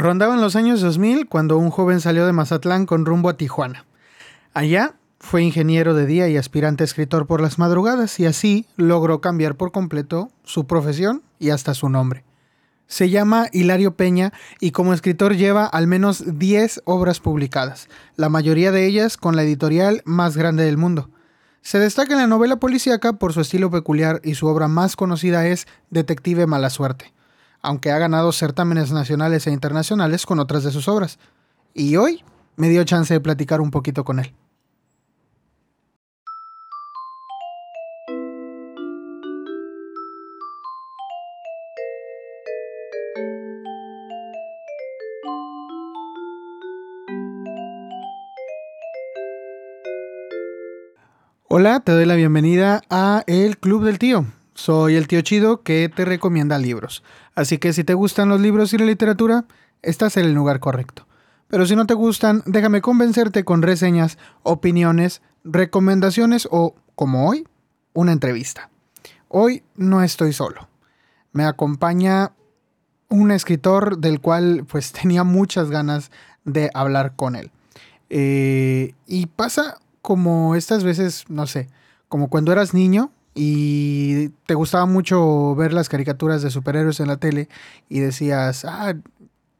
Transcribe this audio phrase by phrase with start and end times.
[0.00, 3.84] Rondaban los años 2000 cuando un joven salió de Mazatlán con rumbo a Tijuana.
[4.54, 9.56] Allá fue ingeniero de día y aspirante escritor por las madrugadas y así logró cambiar
[9.56, 12.22] por completo su profesión y hasta su nombre.
[12.86, 18.70] Se llama Hilario Peña y como escritor lleva al menos 10 obras publicadas, la mayoría
[18.70, 21.10] de ellas con la editorial más grande del mundo.
[21.60, 25.48] Se destaca en la novela policíaca por su estilo peculiar y su obra más conocida
[25.48, 27.12] es Detective Mala Suerte,
[27.62, 31.18] aunque ha ganado certámenes nacionales e internacionales con otras de sus obras.
[31.74, 32.24] Y hoy
[32.56, 34.34] me dio chance de platicar un poquito con él.
[51.50, 54.26] Hola, te doy la bienvenida a El Club del Tío.
[54.58, 57.04] Soy el tío chido que te recomienda libros.
[57.36, 59.44] Así que si te gustan los libros y la literatura,
[59.82, 61.06] estás en el lugar correcto.
[61.46, 67.46] Pero si no te gustan, déjame convencerte con reseñas, opiniones, recomendaciones o, como hoy,
[67.92, 68.68] una entrevista.
[69.28, 70.68] Hoy no estoy solo.
[71.30, 72.32] Me acompaña
[73.08, 76.10] un escritor del cual pues tenía muchas ganas
[76.44, 77.52] de hablar con él.
[78.10, 81.68] Eh, y pasa como estas veces, no sé,
[82.08, 87.18] como cuando eras niño y te gustaba mucho ver las caricaturas de superhéroes en la
[87.18, 87.48] tele
[87.88, 88.94] y decías, ah,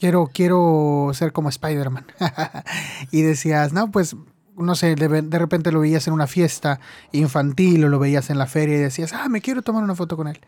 [0.00, 2.04] quiero, quiero ser como Spider-Man.
[3.12, 4.16] y decías, no, pues,
[4.56, 6.80] no sé, de, repente lo veías en una fiesta
[7.12, 10.16] infantil o lo veías en la feria y decías, ah, me quiero tomar una foto
[10.16, 10.40] con él.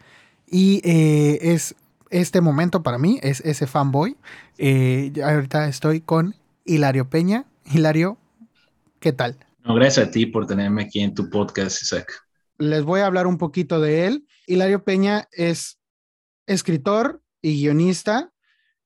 [0.49, 1.77] Y eh, es
[2.11, 4.17] este momento para mí, es ese fanboy.
[4.59, 7.45] Eh, ahorita estoy con Hilario Peña.
[7.73, 8.19] Hilario,
[8.99, 9.37] ¿qué tal?
[9.65, 12.25] No, gracias a ti por tenerme aquí en tu podcast, Isaac.
[12.61, 14.27] Les voy a hablar un poquito de él.
[14.47, 15.81] Hilario Peña es
[16.47, 18.33] escritor y guionista.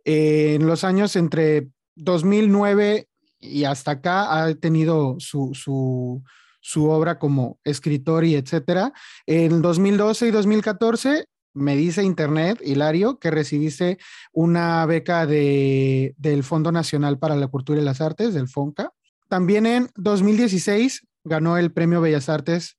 [0.05, 3.09] en los años entre 2009
[3.41, 8.93] y hasta acá ha tenido su, su, obra como escritor y etcétera.
[9.27, 13.99] En 2012 y 2014 me dice Internet, Hilario, que recibiste
[14.33, 18.93] una beca de, del Fondo Nacional para la Cultura y las Artes, del FONCA.
[19.29, 22.77] También en 2016 ganó el Premio Bellas Artes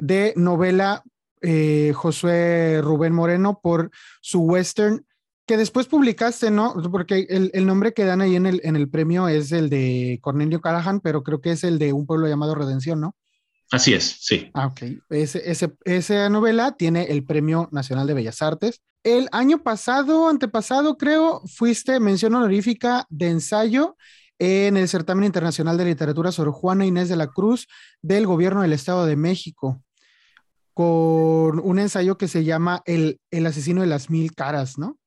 [0.00, 1.02] de novela
[1.42, 3.90] eh, Josué Rubén Moreno por
[4.20, 5.06] su western,
[5.46, 6.74] que después publicaste, ¿no?
[6.92, 10.60] Porque el, nombre que dan ahí en el, en el premio es el de Cornelio
[10.60, 13.16] Callahan, pero creo que es el de un pueblo llamado Redención, ¿no?
[13.70, 14.50] Así es, sí.
[14.52, 14.82] Ah, ok.
[15.84, 18.82] esa novela tiene el Premio Nacional de Bellas Artes.
[19.04, 23.96] El año pasado, antepasado, creo, fuiste mención honorífica de ensayo
[24.40, 27.68] en el Certamen Internacional de Literatura sobre Juana Inés de la Cruz
[28.02, 29.82] del Gobierno del Estado de México,
[30.74, 34.98] con un ensayo que se llama El, el asesino de las mil caras, ¿no?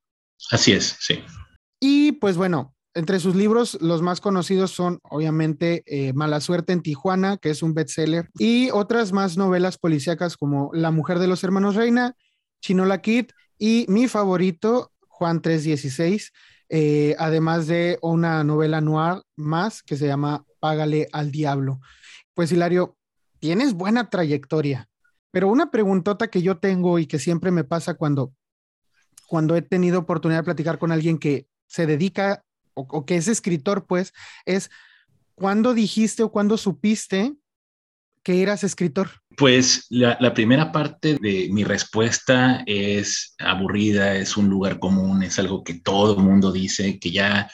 [0.51, 1.23] Así es, sí.
[1.79, 6.81] Y pues bueno, entre sus libros, los más conocidos son obviamente eh, Mala Suerte en
[6.81, 11.43] Tijuana, que es un bestseller, y otras más novelas policíacas como La Mujer de los
[11.43, 12.15] Hermanos Reina,
[12.61, 16.31] Chinola Kid y mi favorito, Juan 316,
[16.69, 21.79] eh, además de una novela noir más que se llama Págale al Diablo.
[22.35, 22.95] Pues Hilario,
[23.39, 24.87] tienes buena trayectoria,
[25.33, 28.35] pero una preguntota que yo tengo y que siempre me pasa cuando,
[29.25, 32.45] cuando he tenido oportunidad de platicar con alguien que se dedica
[32.75, 34.13] o, que es escritor, pues,
[34.45, 34.69] es,
[35.33, 37.33] ¿cuándo dijiste o cuándo supiste
[38.21, 39.09] que eras escritor?
[39.35, 45.63] Pues la, primera parte de mi respuesta es aburrida, es un lugar común, es algo
[45.63, 47.51] que todo el mundo dice, que ya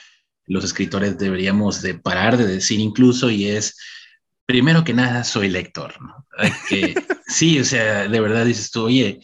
[0.47, 3.77] los escritores deberíamos de parar de decir incluso, y es,
[4.49, 5.93] primero que nada, soy lector.
[6.67, 6.95] Que,
[7.27, 9.19] sí, o sea, de verdad dices tú, oye,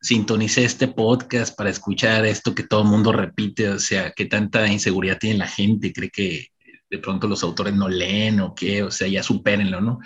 [0.00, 4.68] sintonicé este podcast para escuchar esto que todo el mundo repite, o sea, que tanta
[4.68, 6.46] inseguridad tiene la gente, cree que
[6.88, 9.98] de pronto los autores no leen o qué, o sea, ya supérenlo, ¿no?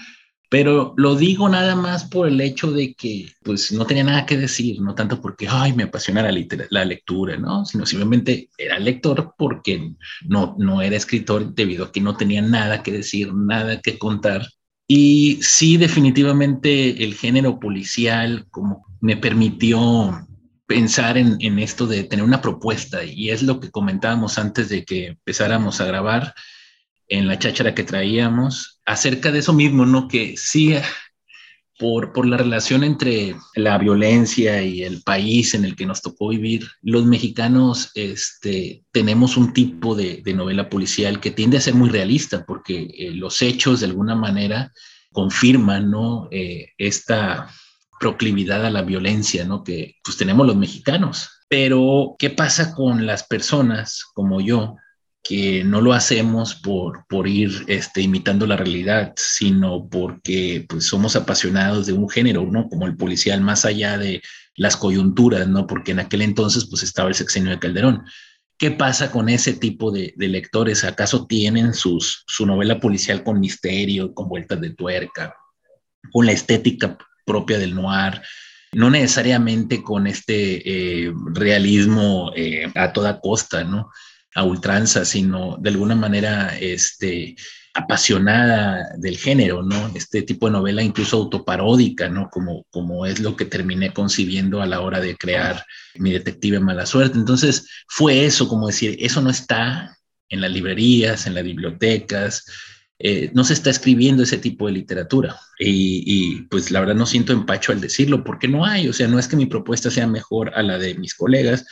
[0.48, 4.38] Pero lo digo nada más por el hecho de que pues no tenía nada que
[4.38, 6.32] decir, no tanto porque, ay, me apasiona la,
[6.70, 7.66] la lectura, ¿no?
[7.66, 9.92] Sino simplemente era lector porque
[10.26, 14.46] no, no era escritor debido a que no tenía nada que decir, nada que contar.
[14.86, 20.26] Y sí, definitivamente el género policial como me permitió
[20.66, 24.84] pensar en, en esto de tener una propuesta y es lo que comentábamos antes de
[24.84, 26.34] que empezáramos a grabar
[27.08, 30.08] en la cháchara que traíamos acerca de eso mismo, ¿no?
[30.08, 30.74] Que sí,
[31.78, 36.28] por, por la relación entre la violencia y el país en el que nos tocó
[36.28, 41.88] vivir, los mexicanos este, tenemos un tipo de, novela policial que tiende a ser muy
[41.88, 44.72] realista porque eh, los hechos de alguna manera
[45.12, 46.28] confirman, ¿no?
[46.32, 47.48] Eh, esta
[48.00, 49.62] proclividad a la violencia, ¿no?
[49.62, 51.30] Que pues tenemos los mexicanos.
[51.48, 54.76] Pero, ¿qué pasa con las personas como yo
[55.24, 61.16] que no lo hacemos por, por ir este, imitando la realidad, sino porque pues, somos
[61.16, 62.68] apasionados de un género, ¿no?
[62.68, 64.22] Como el policial, más allá de
[64.54, 65.66] las coyunturas, ¿no?
[65.66, 68.04] Porque en aquel entonces pues estaba el sexenio de Calderón.
[68.58, 70.84] ¿Qué pasa con ese tipo de, lectores?
[70.84, 75.34] ¿Acaso tienen sus, su novela policial con misterio, con vueltas de tuerca,
[76.12, 78.20] con la estética propia del noir?
[78.72, 83.90] No necesariamente con este eh, realismo eh, a toda costa, ¿no?
[84.34, 87.36] A ultranza, sino de alguna manera este,
[87.74, 89.90] apasionada del género, ¿no?
[89.94, 92.30] Este tipo de novela incluso autoparódica, ¿no?
[92.30, 95.64] Como, como es lo que terminé concibiendo a la hora de crear
[95.96, 97.18] mi detective mala suerte.
[97.18, 99.96] Entonces fue eso, como decir, eso no está
[100.28, 102.44] en las librerías, en las bibliotecas,
[103.00, 105.36] eh, no se está escribiendo ese tipo de literatura.
[105.58, 109.08] Y, y, pues la verdad no siento empacho al decirlo, porque no hay, o sea,
[109.08, 111.66] no es que mi propuesta sea mejor a la de mis colegas,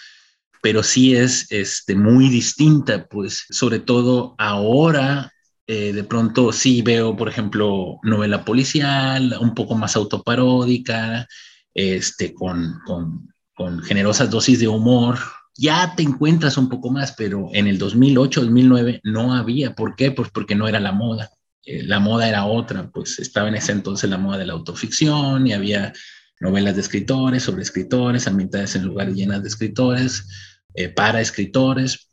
[0.63, 5.33] pero sí es este, muy distinta, pues sobre todo ahora,
[5.67, 11.27] eh, de pronto sí veo, por ejemplo, novela policial, un poco más autoparódica,
[11.75, 15.19] este, con, con, con generosas dosis de humor,
[15.57, 19.75] ya te encuentras un poco más, pero en el 2008, 2009 no había.
[19.75, 20.11] ¿Por qué?
[20.13, 21.31] Pues porque no era la moda.
[21.65, 25.47] Eh, la moda era otra, pues estaba en ese entonces la moda de la autoficción
[25.47, 25.93] y había
[26.41, 30.27] novelas de escritores sobre escritores, ambientadas en lugares llenas de escritores.
[30.75, 32.09] Eh, para escritores,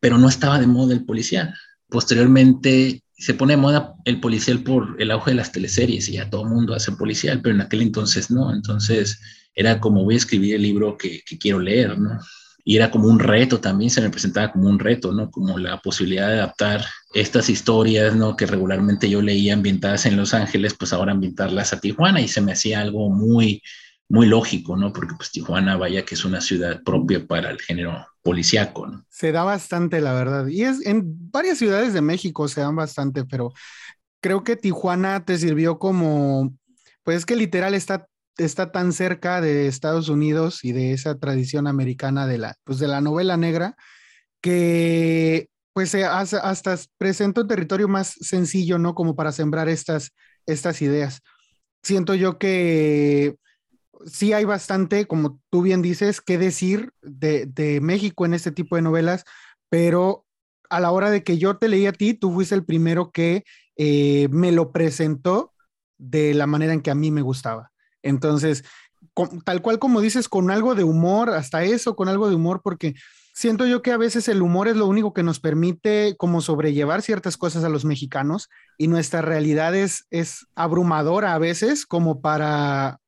[0.00, 1.54] pero no estaba de moda el policial.
[1.88, 6.30] Posteriormente se pone de moda el policial por el auge de las teleseries y ya
[6.30, 8.52] todo el mundo hace policial, pero en aquel entonces no.
[8.52, 9.20] Entonces
[9.54, 12.18] era como voy a escribir el libro que, que quiero leer, ¿no?
[12.64, 15.30] y era como un reto también, se me presentaba como un reto, ¿no?
[15.30, 16.84] Como la posibilidad de adaptar
[17.14, 18.36] estas historias, ¿no?
[18.36, 22.40] Que regularmente yo leía ambientadas en Los Ángeles, pues ahora ambientarlas a Tijuana y se
[22.40, 23.62] me hacía algo muy,
[24.10, 24.92] muy lógico, ¿no?
[24.92, 29.06] Porque pues Tijuana, vaya que es una ciudad propia para el género policiaco, ¿no?
[29.08, 30.48] Se da bastante, la verdad.
[30.48, 33.52] Y es en varias ciudades de México se dan bastante, pero
[34.20, 36.52] creo que Tijuana te sirvió como,
[37.04, 41.68] pues es que literal está, está tan cerca de Estados Unidos y de esa tradición
[41.68, 43.76] americana de la, pues de la novela negra,
[44.40, 48.96] que pues hasta presenta un territorio más sencillo, ¿no?
[48.96, 50.10] Como para sembrar estas,
[50.46, 51.20] estas ideas.
[51.84, 53.36] Siento yo que
[54.06, 58.82] sí hay bastante, como tú bien dices, que decir de, México en este tipo de
[58.82, 59.24] novelas,
[59.68, 60.26] pero
[60.68, 63.44] a la hora de que yo te leí a ti, tú fuiste el primero que
[63.76, 65.52] eh, me lo presentó
[65.98, 67.72] de la manera en que a mí me gustaba.
[68.02, 68.64] Entonces,
[69.44, 72.94] tal cual como dices, con algo de humor, hasta eso, con algo de humor, porque
[73.34, 77.02] siento yo que a veces el humor es lo único que nos permite como sobrellevar
[77.02, 78.48] ciertas cosas a los mexicanos
[78.78, 83.00] y nuestra realidad es, es abrumadora a veces como para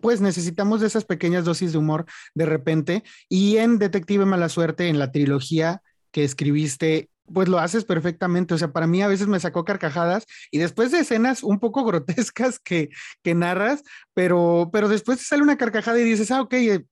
[0.00, 3.04] pues necesitamos de esas pequeñas dosis de humor de repente.
[3.28, 8.54] Y en Detective Mala Suerte, en la trilogía que escribiste, pues lo haces perfectamente.
[8.54, 11.84] O sea, para mí a veces me sacó carcajadas y después de escenas un poco
[11.86, 12.90] grotescas que,
[13.22, 13.82] que narras,
[14.14, 16.84] pero, pero después te sale una carcajada y dices, ah, ok, eh,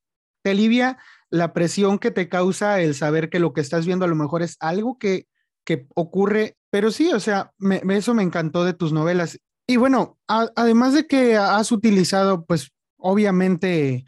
[0.42, 0.98] te alivia
[1.30, 4.42] la presión que te causa el saber que lo que estás viendo a lo mejor
[4.42, 5.26] es algo que,
[5.64, 6.56] que ocurre.
[6.70, 7.52] Pero sí, o sea,
[7.90, 9.40] eso me encantó de tus novelas.
[9.66, 14.04] Y bueno, además de que has utilizado, pues obviamente,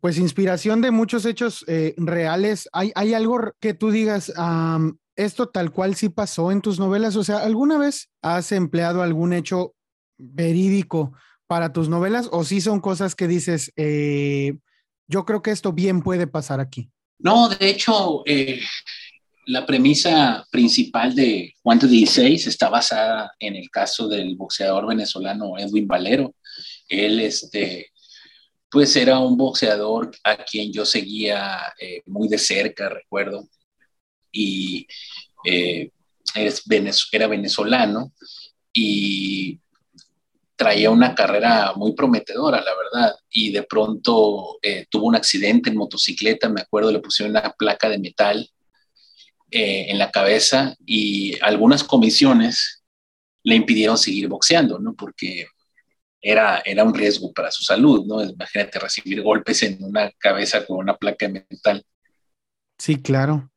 [0.00, 4.32] pues inspiración de muchos hechos eh, reales, ¿hay, ¿hay, algo que tú digas,
[5.16, 7.16] esto tal cual sí pasó en tus novelas?
[7.16, 9.74] O sea, ¿alguna vez has empleado algún hecho
[10.16, 11.12] verídico
[11.46, 14.54] para tus novelas o sí son cosas que dices, eh,
[15.08, 16.92] yo creo que esto bien puede pasar aquí?
[17.18, 18.60] No, de hecho, eh,
[19.50, 25.88] la premisa principal de Juan 16 está basada en el caso del boxeador venezolano Edwin
[25.88, 26.36] Valero.
[26.88, 27.90] Él, este,
[28.70, 33.48] pues era un boxeador a quien yo seguía eh, muy de cerca, recuerdo,
[34.30, 34.86] y
[35.44, 35.90] eh,
[37.12, 38.12] era venezolano
[38.72, 39.58] y
[40.54, 45.76] traía una carrera muy prometedora, la verdad, y de pronto eh, tuvo un accidente en
[45.76, 48.48] motocicleta, me acuerdo, le pusieron una placa de metal
[49.50, 52.82] eh, en la cabeza y algunas comisiones
[53.42, 54.94] le impidieron seguir boxeando, ¿no?
[54.94, 55.46] Porque
[56.20, 58.22] era, era un riesgo para su salud, ¿no?
[58.22, 61.84] Imagínate recibir golpes en una cabeza con una placa de metal.
[62.78, 63.50] Sí, claro.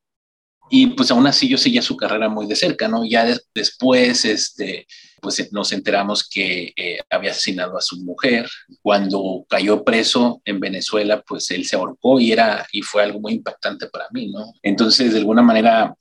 [0.69, 3.05] Y pues aún así yo seguía su carrera muy de cerca, ¿no?
[3.05, 4.87] Ya después, este,
[5.23, 8.47] pues nos enteramos que eh, había asesinado a su mujer.
[8.81, 13.33] Cuando cayó preso en Venezuela, pues él se ahorcó y, era, y fue algo muy
[13.33, 14.53] impactante para mí, ¿no?
[14.61, 15.95] Entonces, de alguna manera,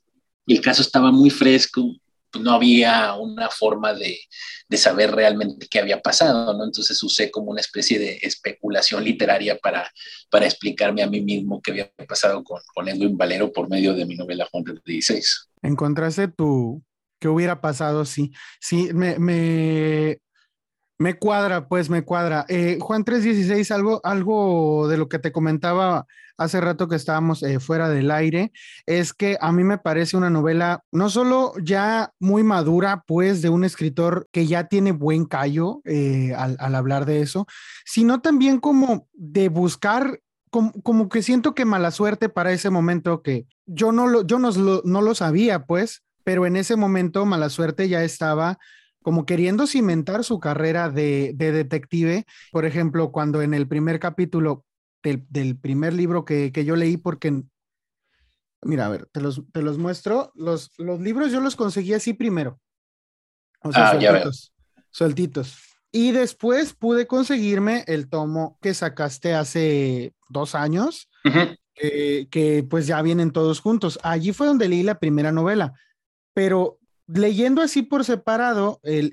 [0.46, 1.94] el caso estaba muy fresco
[2.32, 4.18] pues, no había una forma de,
[4.68, 6.64] de, saber realmente qué había pasado, ¿no?
[6.64, 9.88] Entonces usé como una especie de especulación literaria para,
[10.30, 14.06] para explicarme a mí mismo qué había pasado con, con Edwin Valero por medio de
[14.06, 15.50] mi novela Juan 16.
[15.62, 16.82] Encontraste tu,
[17.22, 18.32] qué hubiera pasado sí.
[18.60, 20.18] Sí, me, me,
[20.98, 22.44] me cuadra, pues me cuadra.
[22.48, 26.04] Eh, Juan 3.16, algo, algo de lo que te comentaba
[26.36, 28.50] hace rato que estábamos eh, fuera del aire,
[28.86, 33.50] es que a mí me parece una novela no solo ya muy madura, pues de
[33.50, 37.46] un escritor que ya tiene buen callo eh, al, hablar de eso,
[37.84, 40.18] sino también como de buscar
[40.50, 44.50] como, que siento que mala suerte para ese momento que yo no lo, yo no
[44.84, 48.58] no lo sabía, pues, pero en ese momento mala suerte ya estaba
[49.02, 52.24] como queriendo cimentar su carrera de, detective.
[52.50, 54.64] Por ejemplo, cuando en el primer capítulo
[55.02, 57.42] del, primer libro que, yo leí, porque,
[58.62, 60.32] mira, a ver, te los, te los muestro.
[60.34, 62.60] Los, los libros yo los conseguí así primero.
[63.64, 64.52] O sea, ah, sueltitos,
[64.90, 65.58] sueltitos.
[65.90, 71.10] Y después pude conseguirme el tomo que sacaste hace dos años,
[71.74, 73.98] que, que pues ya vienen todos juntos.
[74.02, 75.74] Allí fue donde leí la primera novela,
[76.34, 79.12] pero leyendo así por separado el,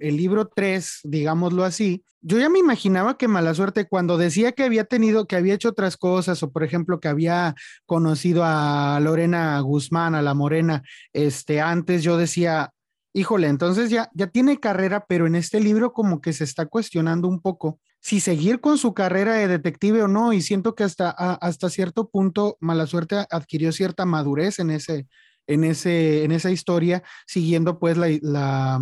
[0.00, 4.84] libro 3, digámoslo así, yo ya me imaginaba que mala suerte cuando decía que había
[4.84, 7.54] tenido, que había hecho otras cosas, o por ejemplo que había
[7.84, 10.82] conocido a Lorena Guzmán, a la Morena,
[11.12, 12.72] este, antes yo decía,
[13.12, 17.28] híjole, entonces ya, ya tiene carrera, pero en este libro como que se está cuestionando
[17.28, 21.10] un poco si seguir con su carrera de detective o no, y siento que hasta,
[21.10, 25.06] hasta cierto punto mala suerte adquirió cierta madurez en ese,
[25.46, 28.80] en, ese, en esa historia, siguiendo pues la,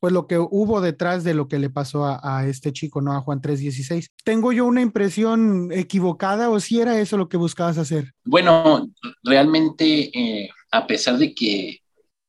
[0.00, 3.12] pues lo que hubo detrás de lo que le pasó a, este chico, ¿no?
[3.12, 4.12] A Juan 316.
[4.24, 8.12] ¿Tengo yo una impresión equivocada o si era eso lo que buscabas hacer?
[8.24, 8.88] Bueno,
[9.22, 11.79] realmente, eh, a pesar de que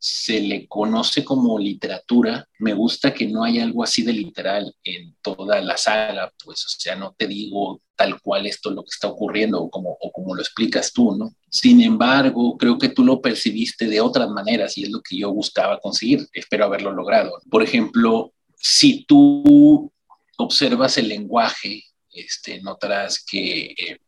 [0.04, 5.16] se le conoce como literatura, me gusta que no haya algo así de literal en
[5.22, 8.90] toda la saga, pues, o sea, no te digo tal cual esto es lo que
[8.90, 11.36] está ocurriendo o como, o como lo explicas tú, ¿no?
[11.52, 15.32] Sin embargo, creo que tú lo percibiste de otras maneras y es lo que yo
[15.32, 17.34] buscaba conseguir, espero haberlo logrado.
[17.52, 19.92] Por ejemplo, si tú
[20.36, 24.00] observas el lenguaje, este, notarás que eh,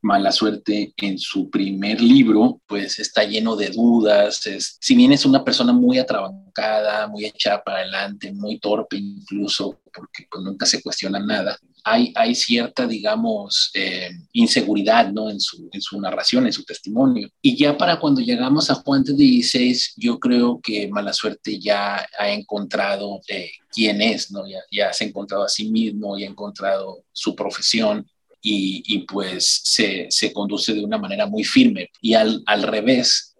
[0.00, 4.40] mala suerte en su primer libro, pues está lleno de dudas.
[4.80, 10.26] Si bien es una persona muy atrabancada, muy echada para adelante, muy torpe incluso, porque
[10.30, 15.30] pues nunca se cuestiona nada, hay, hay cierta, digamos, eh, inseguridad ¿no?
[15.30, 17.28] en, su, en su narración, en su testimonio.
[17.40, 22.06] Y ya para cuando llegamos a Juan de 16, yo creo que mala suerte ya
[22.18, 24.46] ha encontrado eh, quién es, ¿no?
[24.46, 28.06] Ya, ya se ha encontrado a sí mismo, ya ha encontrado su profesión
[28.40, 31.90] y, pues se, se, conduce de una manera muy firme.
[32.00, 33.36] Y al, al revés,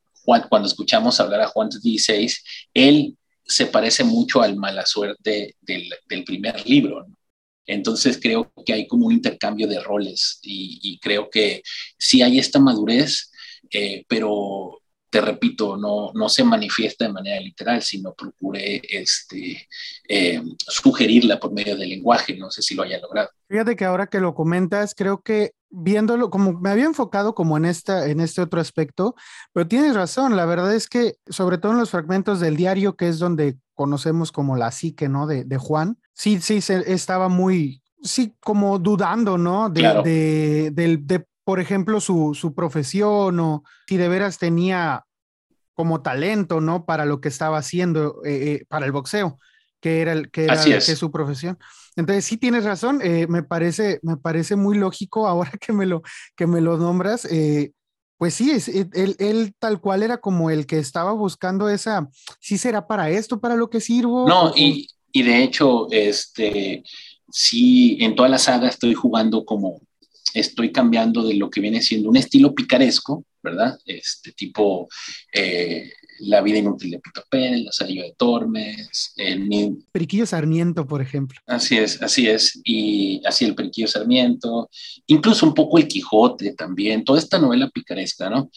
[0.48, 6.24] cuando escuchamos hablar a Juan 16, él se parece mucho al mala suerte del, del
[6.24, 7.06] primer libro.
[7.66, 11.62] Entonces creo que hay como un intercambio de roles y, y creo que
[11.98, 13.30] sí hay esta madurez,
[13.70, 19.68] eh, pero te repito, no, no se manifiesta de manera literal, sino procure este,
[20.08, 22.36] eh, sugerirla por medio del lenguaje.
[22.36, 23.30] No sé si lo haya logrado.
[23.48, 27.64] Fíjate que ahora que lo comentas, creo que viéndolo, como me había enfocado como en,
[27.64, 29.14] esta, en este otro aspecto,
[29.52, 33.08] pero tienes razón, la verdad es que sobre todo en los fragmentos del diario, que
[33.08, 35.26] es donde conocemos como la psique, ¿no?
[35.26, 39.68] De, de Juan, sí, sí, se, estaba muy, sí, como dudando, ¿no?
[39.70, 45.06] De, de, de, por ejemplo, su, su, profesión o si de veras tenía
[45.72, 46.84] como talento, ¿no?
[46.84, 49.38] Para lo que estaba haciendo, eh, eh, para el boxeo,
[49.80, 51.58] que era, el, que era que su profesión.
[51.96, 56.02] Entonces, sí tienes razón, eh, me, parece, me parece muy lógico ahora que me lo,
[56.36, 57.26] que me lo nombras.
[58.18, 62.58] pues sí, es, él, él, tal cual era como el que estaba buscando esa, sí
[62.58, 64.28] será para esto, para lo que sirvo.
[64.28, 66.82] No, y, y de hecho, este,
[67.30, 69.80] sí, en toda la saga estoy jugando como
[70.34, 73.78] estoy cambiando de lo que viene siendo un estilo picaresco, ¿verdad?
[73.84, 74.88] Este tipo
[75.32, 81.00] eh, La vida inútil de Pito Pérez, La salida de Tormes, el Periquillo Sarmiento, por
[81.00, 81.40] ejemplo.
[81.46, 84.68] Así es, así es, y así el Periquillo Sarmiento,
[85.06, 88.50] incluso un poco el Quijote también, toda esta novela picaresca, ¿no?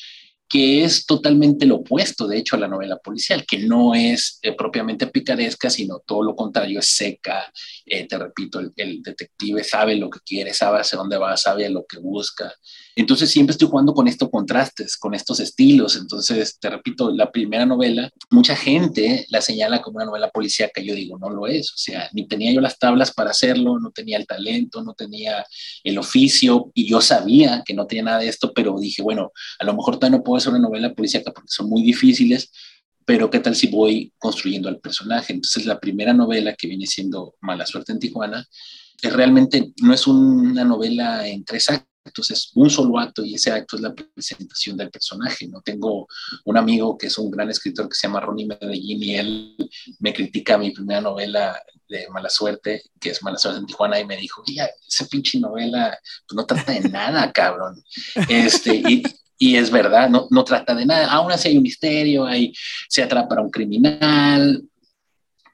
[0.51, 4.53] Que es totalmente lo opuesto, de hecho, a la novela policial, que no es eh,
[4.53, 7.49] propiamente picaresca, sino todo lo contrario, es seca.
[7.85, 11.85] Eh, te repito, el, detective sabe lo que quiere, sabe hacia dónde va, sabe lo
[11.85, 12.53] que busca.
[12.95, 15.95] Entonces siempre estoy jugando con estos contrastes, con estos estilos.
[15.95, 20.93] Entonces, te repito, la primera novela, mucha gente la señala como una novela policíaca, yo
[20.93, 21.71] digo, no lo es.
[21.71, 25.45] O sea, ni tenía yo las tablas para hacerlo, no tenía el talento, no tenía
[25.83, 29.65] el oficio, y yo sabía que no tenía nada de esto, pero dije, bueno, a
[29.65, 32.51] lo mejor todavía no puedo hacer una novela policíaca porque son muy difíciles,
[33.05, 35.33] pero ¿qué tal si voy construyendo al personaje?
[35.33, 38.45] Entonces la primera novela que viene siendo Mala Suerte en Tijuana,
[39.01, 43.51] que realmente no es una novela en tres actos, es un solo acto y ese
[43.51, 45.47] acto es la presentación del personaje.
[45.47, 45.61] ¿no?
[45.61, 46.07] Tengo
[46.45, 49.55] un amigo que es un gran escritor que se llama Ronnie Medellín y él
[49.99, 54.05] me critica mi primera novela de Mala Suerte, que es Mala Suerte en Tijuana, y
[54.05, 57.83] me dijo, ya, esa pinche novela pues, no trata de nada, cabrón.
[58.29, 59.03] Este, y,
[59.37, 61.11] y es verdad, no, no trata de nada.
[61.11, 62.53] Aún así hay un misterio, hay,
[62.87, 64.63] se atrapa a un criminal,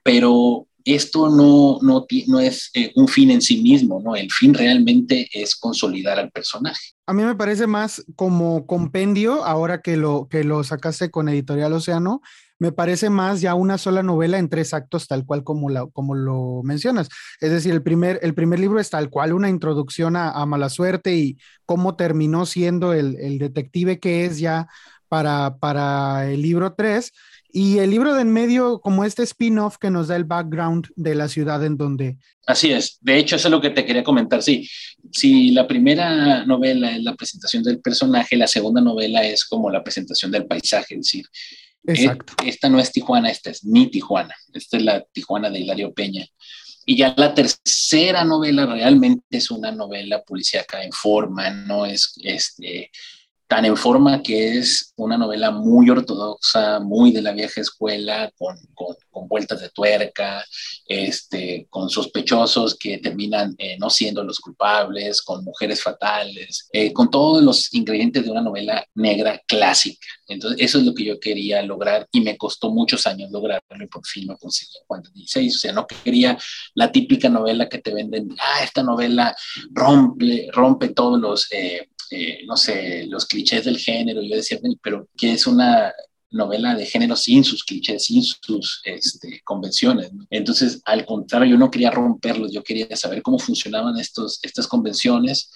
[0.03, 4.15] pero esto no, no, no es eh, un fin en sí mismo, ¿no?
[4.15, 6.93] El fin realmente es consolidar al personaje.
[7.05, 11.73] A mí me parece más como compendio, ahora que lo, que lo sacaste con Editorial
[11.73, 12.21] Océano,
[12.59, 16.15] me parece más ya una sola novela en tres actos, tal cual como, la, como
[16.15, 17.09] lo mencionas.
[17.39, 21.15] Es decir, el primer, el primer libro es tal cual una introducción a, Mala Suerte
[21.15, 24.67] y cómo terminó siendo el, detective que es ya
[25.07, 27.11] para, para el libro 3.
[27.51, 31.15] Y el libro de en medio, como este spin-off que nos da el background de
[31.15, 32.17] la ciudad en donde...
[32.45, 32.97] Así es.
[33.01, 34.43] De hecho, eso es lo que te quería comentar.
[34.43, 34.69] Sí,
[35.11, 39.83] si la primera novela es la presentación del personaje, la segunda novela es como la
[39.83, 40.95] presentación del paisaje.
[40.95, 41.25] Es decir,
[41.85, 42.33] Exacto.
[42.45, 44.35] esta no es Tijuana, esta es mi Tijuana.
[44.53, 46.25] Esta es la Tijuana de Hilario Peña.
[46.85, 52.91] Y ya la tercera novela realmente es una novela policíaca en forma, no es este,
[53.47, 58.57] tan en forma que es una novela muy ortodoxa, muy de la vieja escuela, con,
[58.73, 58.95] con,
[59.29, 60.45] vueltas de tuerca,
[60.85, 67.09] este, con sospechosos que terminan eh, no siendo los culpables, con mujeres fatales, eh, con
[67.09, 70.07] todos los ingredientes de una novela negra clásica.
[70.27, 73.87] Entonces, eso es lo que yo quería lograr y me costó muchos años lograrlo y
[73.87, 75.55] por fin lo conseguí cuando 16.
[75.55, 76.37] O sea, no quería
[76.75, 79.35] la típica novela que te venden, ah, esta novela
[79.71, 81.51] rompe, rompe todos los...
[81.51, 84.21] Eh, eh, no sé, los clichés del género.
[84.23, 85.93] Yo decía, pero que es una
[86.31, 90.11] novela de género sin sus clichés, sin sus este, convenciones.
[90.29, 95.51] Entonces, al contrario, yo no quería romperlos, yo quería saber cómo funcionaban estos, estas convenciones,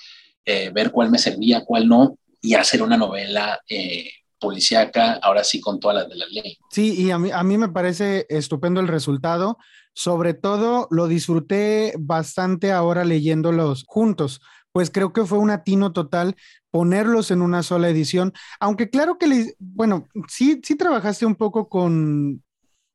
[0.46, 4.10] eh, ver cuál me servía, cuál no, y hacer una novela eh,
[4.40, 6.58] policíaca, ahora sí con todas las de la ley.
[6.72, 9.58] Sí, y a mí, a mí me parece estupendo el resultado.
[9.94, 14.40] Sobre todo, lo disfruté bastante ahora leyéndolos juntos,
[14.72, 16.36] pues creo que fue un atino total
[16.72, 21.70] ponerlos en una sola edición, aunque claro que, le, bueno, sí, sí trabajaste un poco
[21.70, 22.44] con,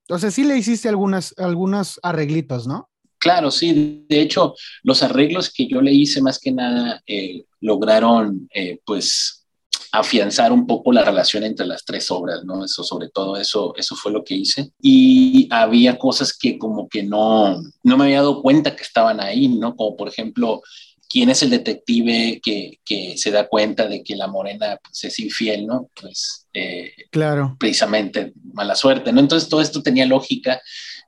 [0.08, 2.88] o sea, sí le hiciste algunas, algunos arreglitos, ¿no?
[3.18, 4.04] Claro, sí.
[4.08, 9.46] De hecho, los arreglos que yo le hice más que nada eh, lograron, eh, pues,
[9.92, 12.64] afianzar un poco la relación entre las tres obras, ¿no?
[12.64, 14.70] Eso, sobre todo, eso, eso fue lo que hice.
[14.80, 19.48] Y había cosas que como que no, no me había dado cuenta que estaban ahí,
[19.48, 19.74] ¿no?
[19.74, 20.62] Como por ejemplo,
[21.08, 25.18] quién es el detective que, que, se da cuenta de que la morena pues, es
[25.18, 25.90] infiel, ¿no?
[26.00, 27.56] Pues eh, claro.
[27.58, 29.20] precisamente mala suerte, ¿no?
[29.20, 30.60] Entonces todo esto tenía lógica,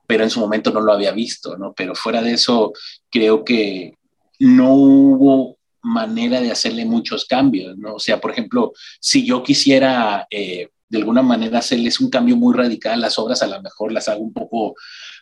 [0.07, 1.73] pero en su momento no lo había visto, ¿no?
[1.73, 2.73] Pero fuera de eso,
[3.09, 3.93] creo que
[4.39, 7.95] no hubo manera de hacerle muchos cambios, ¿no?
[7.95, 12.55] O sea, por ejemplo, si yo quisiera eh, de alguna manera hacerles un cambio muy
[12.55, 14.75] radical, las obras a lo mejor las hago un poco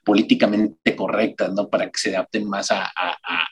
[0.03, 1.69] políticamente correctas, ¿no?
[1.69, 3.47] Para que se adapten más a, a,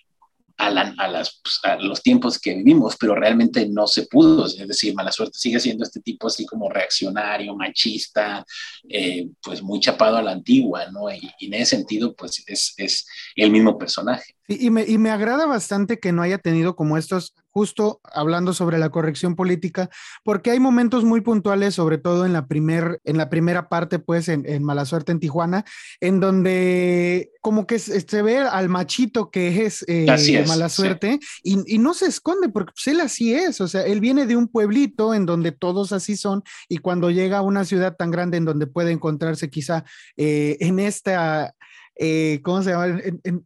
[0.57, 4.45] las, pues, a, los tiempos que vivimos, pero realmente no se pudo.
[4.45, 8.45] Es decir, mala suerte sigue siendo este tipo así como reaccionario, machista,
[8.89, 11.11] eh, pues muy chapado a la antigua, ¿no?
[11.11, 14.35] Y, y en ese sentido, pues es, es el mismo personaje.
[14.47, 18.77] Y, me, y me agrada bastante que no haya tenido como estos, justo hablando sobre
[18.77, 19.89] la corrección política,
[20.25, 24.27] porque hay momentos muy puntuales, sobre todo en la, primer, en la primera parte, pues
[24.27, 25.63] en, en Mala Suerte en Tijuana,
[26.01, 30.05] en donde como que se, ve al machito que es, eh,
[30.45, 34.01] Mala Suerte y, y, no se esconde, porque pues, él así es, o sea, él
[34.01, 37.95] viene de un pueblito en donde todos así son y cuando llega a una ciudad
[37.95, 39.85] tan grande en donde puede encontrarse quizá
[40.17, 41.53] eh, en esta...
[41.97, 42.87] Eh, ¿cómo se llama?
[42.87, 43.45] En, en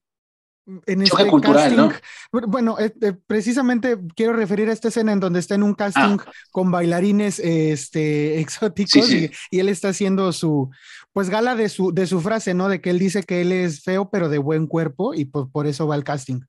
[0.85, 1.91] este cultural, ¿no?
[2.31, 6.31] Bueno, este, precisamente quiero referir a esta escena en donde está en un casting ah.
[6.51, 10.69] con bailarines este, exóticos Y, él está haciendo su,
[11.13, 12.69] pues gala de su, de su frase, ¿no?
[12.69, 15.67] De que él dice que él es feo, pero de buen cuerpo y por, por
[15.67, 16.41] eso va al casting.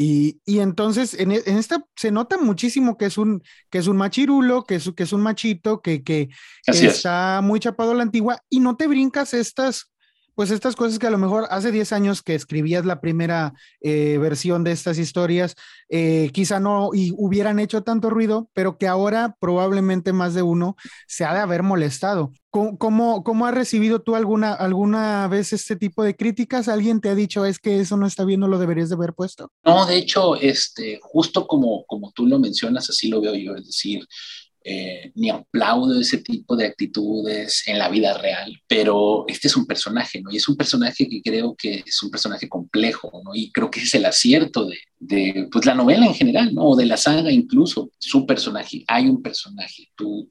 [0.00, 3.96] Y, y entonces en, en, esta se nota muchísimo que es un, que es un
[3.96, 6.28] machirulo, que es, que es un machito, que, que,
[6.66, 9.90] está muy chapado a la antigua y no te brincas estas
[10.38, 14.18] pues estas cosas que a lo mejor hace 10 años que escribías la primera eh,
[14.18, 15.56] versión de estas historias,
[15.88, 20.76] eh, quizá no y hubieran hecho tanto ruido, pero que ahora probablemente más de uno
[21.08, 22.30] se ha de haber molestado.
[22.50, 26.68] ¿Cómo, cómo, has recibido tú alguna, alguna vez este tipo de críticas?
[26.68, 29.14] ¿Alguien te ha dicho es que eso no está bien, no lo deberías de haber
[29.14, 29.50] puesto?
[29.64, 33.66] No, de hecho, este, justo como, como tú lo mencionas, así lo veo yo, es
[33.66, 34.06] decir,
[34.64, 39.66] eh, ni aplaudo ese tipo de actitudes en la vida real, pero este es un
[39.66, 40.30] personaje, ¿no?
[40.32, 43.34] Y es un personaje que creo que es un personaje complejo, ¿no?
[43.34, 46.70] Y creo que es el acierto de, de pues, la novela en general, ¿no?
[46.70, 48.84] O de la saga incluso, su personaje.
[48.88, 50.28] Hay un personaje, tú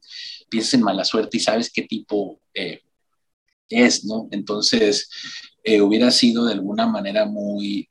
[0.49, 2.81] piensas en mala suerte y sabes qué tipo eh,
[3.69, 4.27] es, ¿no?
[4.31, 5.09] Entonces,
[5.63, 7.87] eh, hubiera sido de alguna manera muy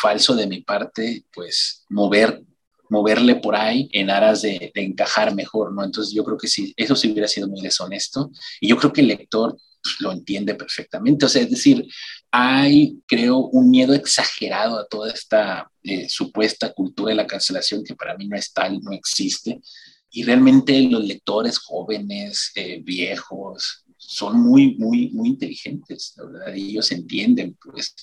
[0.00, 2.42] falso de mi parte, pues, mover
[2.90, 5.84] moverle por ahí en aras de, encajar mejor, ¿no?
[5.84, 8.30] Entonces yo creo que sí, eso sí hubiera sido muy deshonesto.
[8.60, 11.86] Y yo creo que el lector pues, lo entiende perfectamente, o sea, es decir,
[12.30, 17.94] hay, creo, un miedo exagerado a toda esta eh, supuesta cultura de la cancelación que
[17.94, 19.60] para mí no es tal, no existe,
[20.10, 26.54] y realmente los lectores jóvenes, eh, viejos, son muy, muy, muy inteligentes, ¿verdad?
[26.54, 27.94] Y ellos entienden, pues,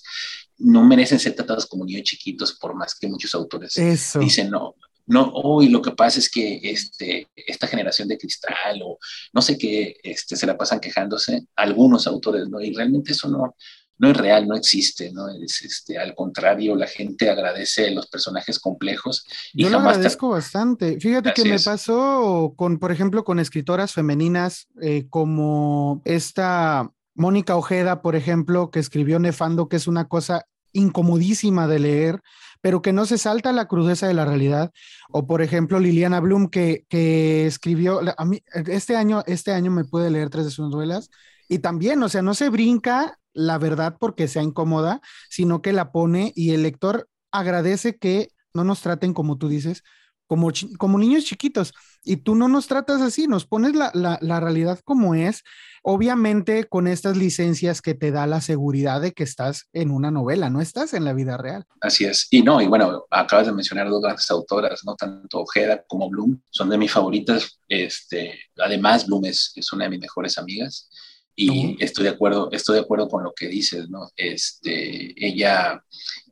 [0.58, 3.74] no merecen ser tratados como niños chiquitos, por más que muchos autores
[4.20, 4.76] dicen, no,
[5.08, 8.98] no, hoy lo que pasa es que este, esta generación de cristal o
[9.34, 12.60] no sé qué, este, se la pasan quejándose, algunos autores, ¿no?
[12.60, 13.56] Y realmente eso no,
[13.98, 15.30] no es real, no existe, ¿no?
[15.30, 19.26] Es, este, al contrario, la gente agradece los personajes complejos.
[19.54, 21.00] Y Yo lo agradezco bastante.
[21.00, 28.02] Fíjate que me pasó con, por ejemplo, con escritoras femeninas eh, como esta Mónica Ojeda,
[28.02, 32.22] por ejemplo, que escribió Nefando, que es una cosa incomodísima de leer,
[32.60, 34.72] pero que no se salta la crudeza de la realidad.
[35.10, 39.86] O por ejemplo, Liliana Bloom, que, que escribió, a mí, este año, este año me
[39.86, 41.10] pude leer tres de sus novelas
[41.48, 45.91] y también, o sea, no se brinca la verdad porque sea incómoda, sino que la
[45.91, 49.84] pone y el lector agradece que no nos traten como tú dices,
[50.26, 51.74] como, como niños chiquitos.
[52.04, 55.43] Y tú no nos tratas así, nos pones la, la, la, realidad como es,
[55.82, 60.50] obviamente con estas licencias que te da la seguridad de que estás en una novela,
[60.50, 61.65] no estás en la vida real.
[61.82, 62.28] Así es.
[62.30, 64.95] Y no, y bueno, acabas de mencionar dos grandes autoras, ¿no?
[64.95, 67.60] Tanto Ojeda como Bloom, son de mis favoritas.
[67.67, 70.89] Este, además, Bloom es, es una de mis mejores amigas
[71.36, 74.10] y estoy de acuerdo, estoy de acuerdo con lo que dices, ¿no?
[74.15, 75.82] Este, ella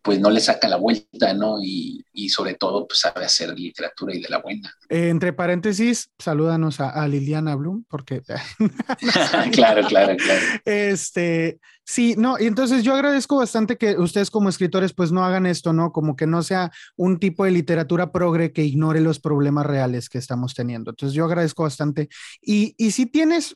[0.03, 1.63] pues no le saca la vuelta, ¿no?
[1.63, 4.71] Y, y sobre todo pues sabe hacer literatura y de la buena.
[4.89, 8.21] entre paréntesis, salúdanos a, Liliana Bloom, porque...
[9.53, 10.41] claro, claro, claro.
[10.65, 15.45] Este, sí, no, y entonces yo agradezco bastante que ustedes como escritores pues no hagan
[15.45, 15.93] esto, ¿no?
[15.93, 20.17] Como que no sea un tipo de literatura progre que ignore los problemas reales que
[20.17, 20.91] estamos teniendo.
[20.91, 22.09] Entonces yo agradezco bastante.
[22.41, 23.55] Y, y si tienes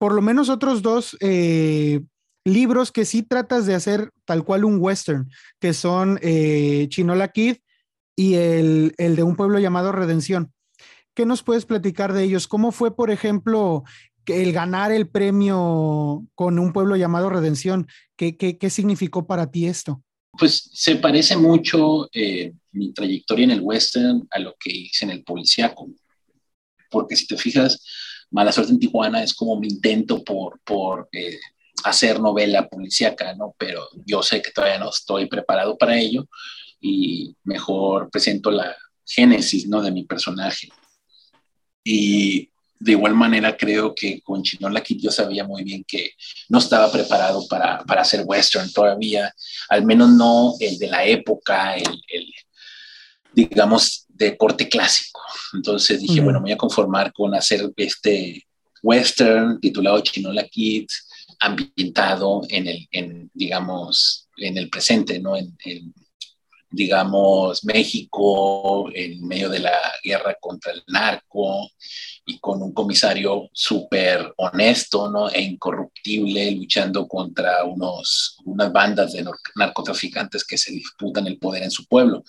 [0.00, 2.00] por lo menos otros dos eh,
[2.46, 5.28] libros que sí tratas de hacer tal cual un western,
[5.60, 7.56] que son eh, Chinola Kid
[8.16, 10.54] y el, de un pueblo llamado Redención.
[11.12, 12.48] ¿Qué nos puedes platicar de ellos?
[12.48, 13.84] ¿Cómo fue, por ejemplo,
[14.24, 17.86] el ganar el premio con un pueblo llamado Redención?
[18.16, 20.02] ¿Qué, qué, significó para ti esto?
[20.38, 25.10] Pues se parece mucho eh, mi trayectoria en el western a lo que hice en
[25.10, 25.90] el policíaco,
[26.90, 27.84] porque si te fijas,
[28.30, 31.38] Mala Suerte en Tijuana es como mi intento por, por eh,
[31.84, 33.54] hacer novela policíaca, ¿no?
[33.58, 36.28] Pero yo sé que todavía no estoy preparado para ello
[36.80, 39.82] y mejor presento la génesis, ¿no?
[39.82, 40.68] De mi personaje.
[41.82, 46.12] Y de igual manera creo que con Chinola Kid yo sabía muy bien que
[46.48, 49.34] no estaba preparado para, para hacer western todavía,
[49.68, 52.32] al menos no el de la época, el,
[53.34, 55.20] digamos, de corte clásico.
[55.54, 58.46] Entonces dije, bueno, me voy a conformar con hacer este
[58.82, 61.08] western titulado Chinola Kids,
[61.40, 65.36] ambientado en el, en, digamos, en el presente, ¿no?
[65.36, 65.56] En,
[66.72, 71.68] digamos, México, en medio de la guerra contra el narco
[72.24, 75.28] y con un comisario súper honesto, ¿no?
[75.30, 79.24] E incorruptible, luchando contra unos, unas bandas de
[79.56, 82.22] narcotraficantes que se disputan el poder en su pueblo.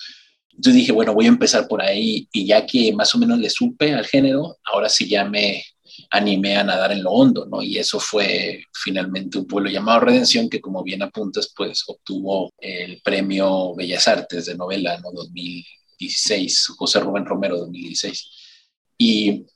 [0.61, 3.49] Entonces dije, bueno, voy a empezar por ahí y ya que más o menos le
[3.49, 5.63] supe al género, ahora sí ya me
[6.11, 7.63] animé a nadar en lo hondo, ¿no?
[7.63, 13.01] Y eso fue finalmente un pueblo llamado Redención que como bien apuntas, pues obtuvo el
[13.01, 15.09] premio Bellas Artes de novela, ¿no?
[15.11, 18.29] 2016, José Rubén Romero 2016.
[18.99, 19.47] Y,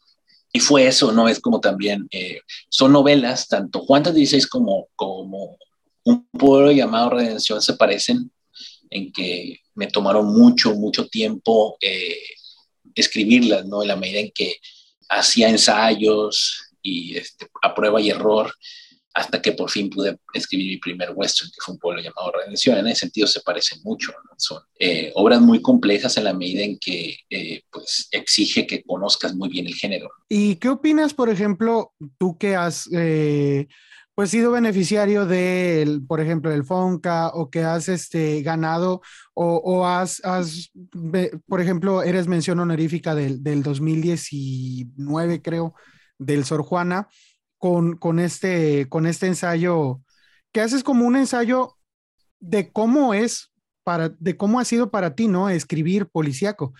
[0.51, 1.29] y fue eso, ¿no?
[1.29, 5.55] Es como también, eh, son novelas, tanto Juan 16 como, como
[6.03, 8.31] un pueblo llamado Redención se parecen
[8.95, 12.17] en que me tomaron mucho, mucho tiempo eh,
[12.93, 13.81] escribirlas, ¿no?
[13.81, 14.55] En la medida en que
[15.09, 18.53] hacía ensayos y este, a prueba y error,
[19.13, 22.77] hasta que por fin pude escribir mi primer western, que fue un pueblo llamado Redención.
[22.77, 26.77] En ese sentido se parecen mucho, son eh, obras muy complejas en la medida en
[26.77, 30.09] que eh, pues, exige que conozcas muy bien el género.
[30.27, 32.89] ¿Y qué opinas, por ejemplo, tú que has
[34.15, 39.01] pues sido beneficiario de, por ejemplo, el FONCA o que has este, ganado
[39.33, 40.21] o, has,
[41.47, 45.75] por ejemplo, eres mención honorífica del, del 2019, creo,
[46.17, 47.09] del Sor Juana,
[47.57, 50.01] con, con, este, con este ensayo,
[50.53, 51.77] que haces como un ensayo
[52.39, 53.51] de cómo es,
[53.83, 55.49] para, de cómo ha sido para ti, ¿no?
[55.49, 56.73] Escribir policíaco.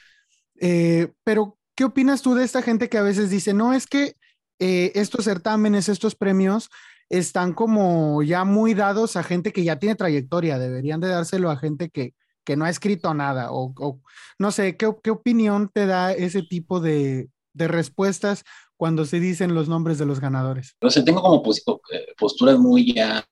[0.62, 4.16] Eh, pero, ¿qué opinas tú de esta gente que a veces dice, no, es que
[4.60, 6.70] eh, estos certámenes, estos premios,
[7.10, 11.58] están como ya muy dados a gente que ya tiene trayectoria, deberían de dárselo a
[11.58, 12.14] gente que,
[12.44, 14.02] que no ha escrito nada o,
[14.40, 18.44] no sé, ¿qué, ¿qué, opinión te da ese tipo de, de, respuestas
[18.78, 20.76] cuando se dicen los nombres de los ganadores?
[20.82, 21.44] No sé, tengo como
[21.92, 23.26] eh, posturas muy ya,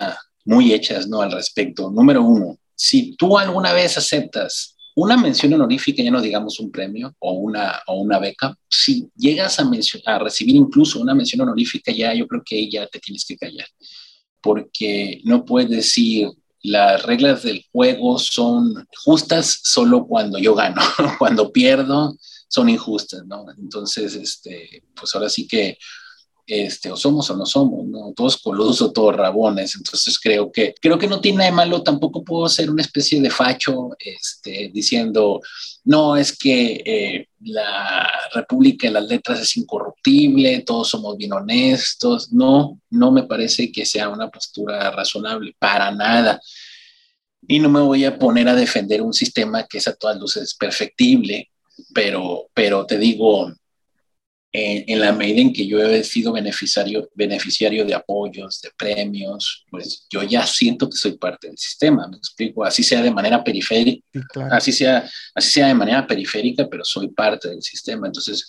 [0.46, 1.22] muy hechas, ¿no?
[1.22, 1.92] Al respecto.
[1.92, 7.16] Número uno, si tú alguna vez aceptas una mención honorífica, ya no digamos un premio
[7.20, 9.70] o una, o una beca, si llegas a,
[10.06, 13.68] a recibir incluso una mención honorífica, ya yo creo que ya te tienes que callar,
[14.42, 16.30] porque no puedes decir
[16.64, 20.82] las reglas del juego son justas solo cuando yo gano,
[21.20, 22.16] cuando pierdo
[22.48, 23.46] son injustas, ¿no?
[23.58, 25.78] Entonces, este, pues ahora sí que
[26.46, 28.14] este, o somos o no somos, ¿no?
[28.16, 29.76] Todos coludos o todos rabones.
[29.76, 33.22] Entonces creo que, creo que no tiene nada de malo, tampoco puedo ser una especie
[33.22, 35.42] de facho este, diciendo,
[35.86, 42.32] no, es que eh, la República de las Letras es incorruptible, todos somos bien honestos.
[42.32, 46.42] No, no me parece que sea una postura razonable, para nada.
[47.48, 50.56] Y no me voy a poner a defender un sistema que es a todas luces
[50.56, 51.50] perfectible,
[51.94, 53.52] pero, pero te digo,
[54.56, 60.06] en, la medida en que yo he sido beneficiario, beneficiario de apoyos, de premios, pues
[60.12, 64.06] yo ya siento que soy parte del sistema, me explico, así sea de manera periférica,
[64.52, 68.48] así, sea, así sea de manera periférica, pero soy parte del sistema, entonces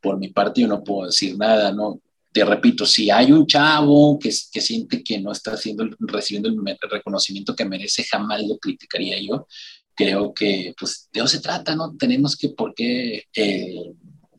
[0.00, 2.00] por mi parte yo no puedo decir nada, ¿no?
[2.32, 6.90] Te repito, si hay un chavo que, que siente que no está haciendo, recibiendo el
[6.90, 9.46] reconocimiento que merece, jamás lo criticaría yo.
[9.94, 11.94] Creo que, pues, de eso se trata, ¿no?
[11.98, 13.92] Tenemos que, ¿por qué eh,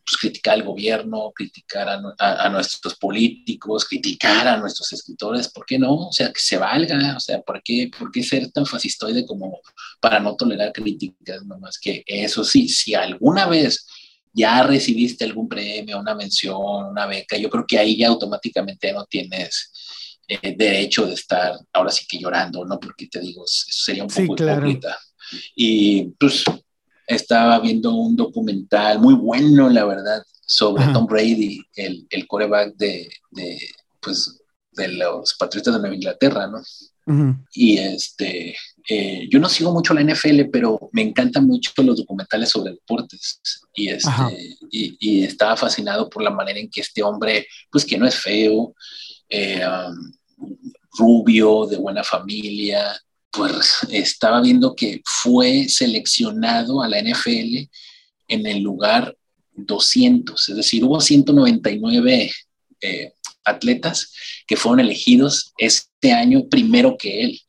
[0.06, 6.08] pues, criticar al gobierno, criticar a, nuestros políticos, criticar a nuestros escritores, ¿por qué no?
[6.08, 9.60] O sea, que se valga, o sea, ¿por qué, por qué ser tan fascistoide como
[10.00, 11.46] para no tolerar críticas?
[11.46, 13.88] No más que eso sí, si alguna vez
[14.34, 19.06] ya recibiste algún premio, una mención, una beca, yo creo que ahí ya automáticamente no
[19.06, 19.72] tienes
[20.28, 22.80] eh, derecho de estar ahora sí que llorando, ¿no?
[22.80, 24.98] Porque te digo, eso sería un poco hipócrita.
[25.56, 26.44] Y pues
[27.16, 33.10] estaba viendo un documental muy bueno, la verdad, sobre Tom Brady, el, el coreback de,
[33.32, 33.60] de,
[34.02, 34.40] pues,
[34.72, 36.62] de los Patriotas de Nueva Inglaterra, ¿no?
[37.54, 38.56] Y este,
[38.90, 43.42] eh, yo no sigo mucho la NFL, pero me encantan mucho los documentales sobre deportes.
[43.74, 44.12] Y, este,
[44.72, 48.16] y, y, estaba fascinado por la manera en que este hombre, pues que no es
[48.16, 48.74] feo,
[49.30, 50.14] eh, um,
[50.98, 52.96] rubio, de buena familia,
[53.34, 57.68] pues estaba viendo que fue seleccionado a la NFL
[58.28, 59.18] en el lugar
[59.56, 62.32] 200, es decir, hubo 199
[62.82, 64.14] eh, atletas
[64.48, 67.40] que fueron elegidos este año primero que él.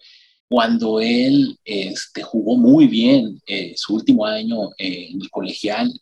[0.48, 5.92] Cuando él este, jugó muy bien eh, su último año eh, en el colegial,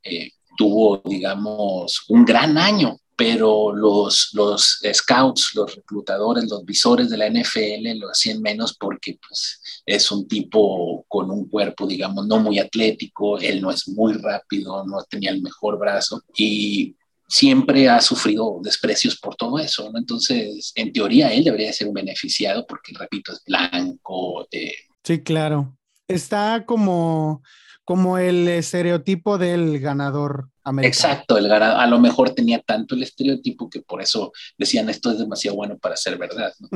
[0.56, 7.30] tuvo, digamos, un gran año, pero los, los scouts, los reclutadores, los visores de la
[7.30, 12.58] NFL lo hacían menos porque pues, es un tipo con un cuerpo, digamos, no muy
[12.58, 16.96] atlético, él no es muy rápido, no tenía el mejor brazo y
[17.28, 20.00] siempre ha sufrido desprecios por todo eso, ¿no?
[20.00, 24.48] Entonces, en teoría, él debería ser un beneficiado porque, repito, es blanco.
[24.50, 24.74] Eh.
[25.04, 25.78] Sí, claro.
[26.08, 27.44] Está como,
[27.84, 30.88] como el estereotipo del ganador americano.
[30.88, 35.10] Exacto, el ganador, a lo mejor tenía tanto el estereotipo que por eso decían esto
[35.10, 36.52] es demasiado bueno para ser verdad.
[36.60, 36.68] ¿no?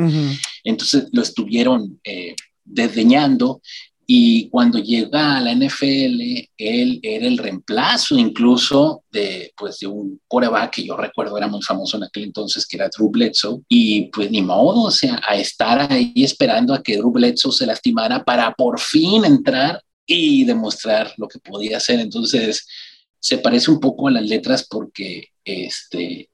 [0.65, 3.61] Entonces lo estuvieron eh, desdeñando
[4.09, 6.21] y cuando llega a la NFL,
[6.57, 11.61] él era el reemplazo incluso de, pues, de un coreback que yo recuerdo era muy
[11.61, 13.63] famoso en aquel entonces, que era Drew Bledsoe.
[13.69, 17.67] Y pues ni modo, o sea, a estar ahí esperando a que Drew Bledsoe se
[17.67, 22.01] lastimara para por fin entrar y demostrar lo que podía hacer.
[22.01, 22.67] Entonces,
[23.19, 26.31] se parece un poco a las letras porque este,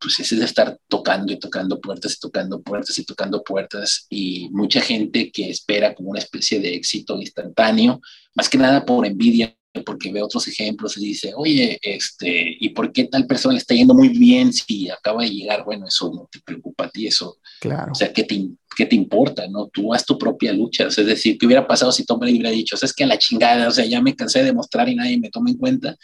[0.00, 4.80] pues es estar tocando y tocando puertas y tocando puertas y tocando puertas y mucha
[4.80, 8.00] gente que espera como una especie de éxito instantáneo,
[8.34, 9.54] más que nada por envidia,
[9.84, 13.74] porque ve otros ejemplos y dice, oye, este, ¿y por qué tal persona le está
[13.74, 15.64] yendo muy bien si acaba de llegar?
[15.64, 17.38] Bueno, eso no te preocupa a ti, eso.
[17.60, 17.92] Claro.
[17.92, 19.46] O sea, ¿qué te, qué te importa?
[19.48, 19.68] ¿no?
[19.68, 20.88] Tú haz tu propia lucha.
[20.88, 23.68] es decir, ¿qué hubiera pasado si Tom Brady hubiera dicho, es que a la chingada,
[23.68, 25.96] o sea, ya me cansé de mostrar y nadie me toma en cuenta?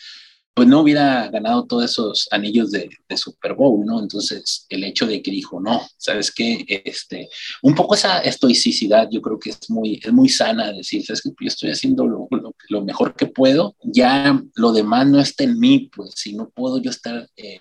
[0.56, 4.00] Pues no hubiera ganado todos esos anillos de, Super Bowl, ¿no?
[4.00, 6.64] Entonces, el hecho de que dijo, no, ¿sabes qué?
[6.66, 7.28] Este,
[7.62, 11.28] un poco esa estoicidad yo creo que es muy, es muy sana, decir, ¿sabes qué?
[11.28, 12.26] Yo estoy haciendo lo,
[12.70, 16.78] lo, mejor que puedo, ya lo demás no está en mí, pues si no puedo
[16.80, 17.28] yo estar...
[17.36, 17.58] Eh,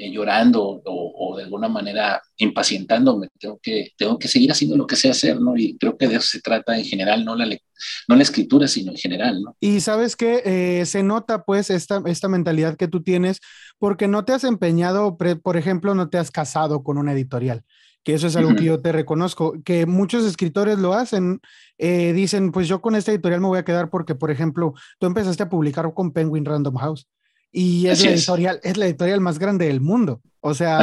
[0.00, 4.96] eh, llorando o, de alguna manera impacientándome, tengo que, tengo que seguir haciendo lo que
[4.96, 5.56] sé hacer, ¿no?
[5.56, 7.46] Y creo que de eso se trata en general, no la,
[8.08, 9.56] no la escritura, sino en general, ¿no?
[9.60, 13.40] Y sabes que eh, se nota pues esta, esta mentalidad que tú tienes
[13.78, 17.62] porque no te has empeñado, por ejemplo, no te has casado con una editorial
[18.02, 21.40] que eso es algo que yo te reconozco, que muchos escritores lo hacen,
[21.76, 25.06] eh, dicen, pues yo con esta editorial me voy a quedar porque, por ejemplo, tú
[25.06, 27.06] empezaste a publicar con Penguin Random House
[27.52, 28.76] y es la editorial, es.
[28.76, 30.20] la editorial más grande del mundo.
[30.40, 30.80] O sea,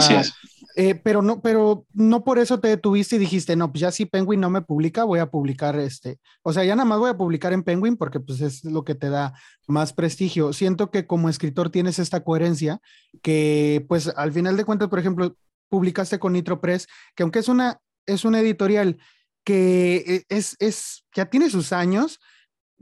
[0.75, 4.05] eh, pero no, pero no por eso te detuviste y dijiste, no, pues ya si
[4.05, 6.19] Penguin no me publica, voy a publicar este.
[6.43, 8.93] O sea, ya nada más voy a publicar en Penguin porque pues es lo que
[8.93, 9.33] te da
[9.67, 10.53] más prestigio.
[10.53, 12.79] Siento que como escritor tienes esta coherencia
[13.23, 15.35] que pues al final de cuentas, por ejemplo,
[15.69, 18.97] publicaste con Nitro Press, que aunque es una, es una editorial
[19.43, 22.19] que eh, es, es, ya tiene sus años,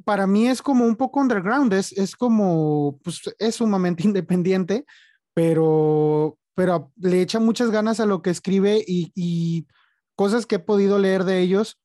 [0.03, 4.85] para mí es como un poco underground, es, es como, pues es sumamente independiente,
[5.33, 9.67] pero, pero le echa muchas ganas a lo que escribe y,
[10.17, 11.77] cosas que he podido leer de ellos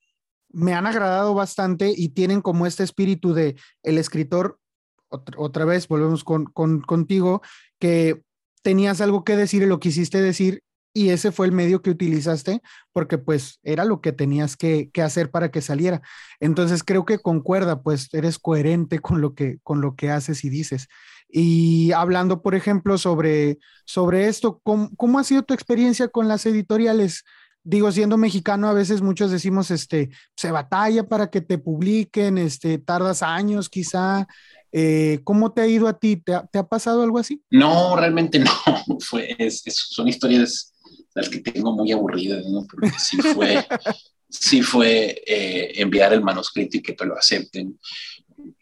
[0.52, 4.60] me han agradado bastante y tienen como este espíritu de el escritor,
[5.08, 7.42] otra, vez volvemos con, con, contigo,
[7.80, 8.22] que
[8.62, 10.62] tenías algo que decir y lo quisiste decir
[10.92, 15.30] y ese fue el medio que utilizaste porque pues era lo que tenías que, hacer
[15.30, 16.02] para que saliera.
[16.40, 20.50] Entonces creo que concuerda, pues eres coherente con lo que, con lo que haces y
[20.50, 20.88] dices.
[21.28, 27.24] Y hablando, por ejemplo, sobre, sobre esto, ¿cómo, ha sido tu experiencia con las editoriales?
[27.62, 32.78] Digo, siendo mexicano, a veces muchos decimos, este, se batalla para que te publiquen, este,
[32.78, 34.26] tardas años quizá.
[34.72, 36.16] Eh, ¿Cómo te ha ido a ti?
[36.16, 37.42] ¿Te ha, pasado algo así?
[37.50, 38.50] No, realmente no.
[39.00, 39.36] Fue,
[39.68, 40.72] son historias
[41.14, 42.66] las que tengo muy aburridas, ¿no?
[42.70, 43.66] Porque sí fue,
[44.28, 47.78] sí fue eh, enviar el manuscrito y que te lo acepten.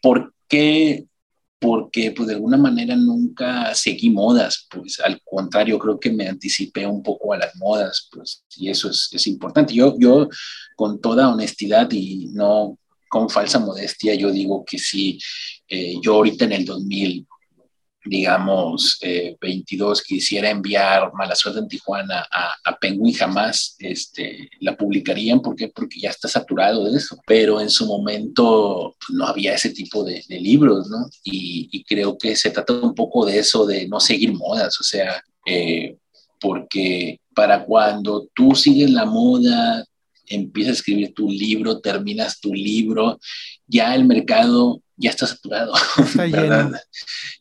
[0.01, 1.05] ¿Por qué?
[1.59, 6.87] Porque pues de alguna manera nunca seguí modas, pues al contrario, creo que me anticipé
[6.87, 9.73] un poco a las modas, pues y eso es, es importante.
[9.73, 10.29] Yo, yo
[10.75, 12.77] con toda honestidad y no
[13.09, 15.19] con falsa modestia, yo digo que sí,
[15.67, 17.27] eh, yo ahorita en el 2000
[18.05, 18.99] digamos,
[19.41, 25.41] 22 eh, quisiera enviar Mala Suerte en Tijuana a, a, Penguin, jamás este, la publicarían.
[25.41, 25.67] ¿Por qué?
[25.67, 27.17] Porque ya está saturado de eso.
[27.25, 31.09] Pero en su momento pues, no había ese tipo de, libros, ¿no?
[31.23, 35.23] Y, creo que se trata un poco de eso, de no seguir modas, o sea,
[35.45, 35.97] eh,
[36.39, 39.83] porque para cuando tú sigues la moda,
[40.27, 43.19] empiezas a escribir tu libro, terminas tu libro,
[43.65, 45.73] ya el mercado ya está saturado,
[46.15, 46.71] ¿verdad?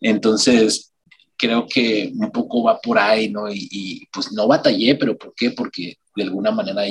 [0.01, 0.93] Entonces,
[1.37, 3.53] creo que un poco va por ahí, ¿no?
[3.53, 5.51] Y, pues no batallé, pero ¿por qué?
[5.51, 6.83] Porque de alguna manera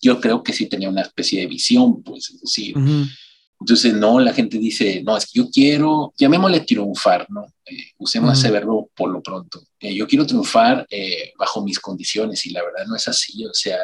[0.00, 2.74] yo creo que sí tenía una especie de visión, pues, es decir,
[3.64, 7.46] entonces, no, la gente dice, no, es que yo quiero, llamémosle triunfar, ¿no?
[7.64, 9.62] Eh, usemos ese verbo por lo pronto.
[9.80, 13.42] Eh, yo quiero triunfar eh, bajo mis condiciones y la verdad no es así.
[13.46, 13.78] O sea,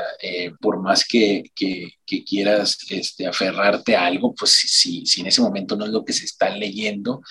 [0.60, 1.94] por más que, que,
[2.26, 6.12] quieras este, aferrarte a algo, pues si, si en ese momento no es lo que
[6.12, 7.22] se está leyendo,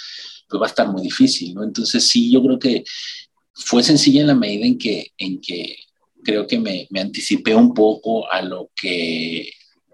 [0.48, 1.64] pues va a estar muy difícil, ¿no?
[1.64, 2.84] Entonces, sí, yo creo que
[3.54, 5.78] fue sencilla en la medida en que, en que
[6.24, 9.52] creo que me, me anticipé un poco a lo que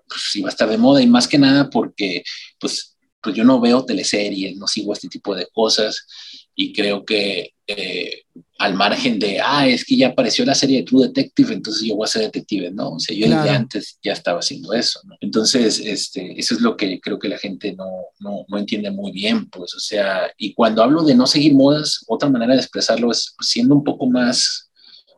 [0.08, 2.24] pues iba a estar de moda y más que nada porque
[2.60, 6.08] pues, pues yo no veo teleseries, no sigo este tipo de cosas
[6.56, 8.24] y creo que eh,
[8.60, 11.96] al margen de, ah, es que ya apareció la serie de True Detective, entonces yo
[11.96, 12.92] voy a ser detective, ¿no?
[12.92, 15.16] O sea, yo desde antes ya estaba haciendo eso, ¿no?
[15.20, 17.90] Entonces, este, eso es lo que creo que la gente no,
[18.20, 22.06] no, no entiende muy bien, pues, o sea, y cuando hablo de no seguir modas,
[22.08, 24.70] otra manera de expresarlo es siendo un poco más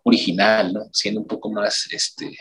[0.04, 0.90] original, ¿no?
[0.94, 2.36] Siendo un poco más, este,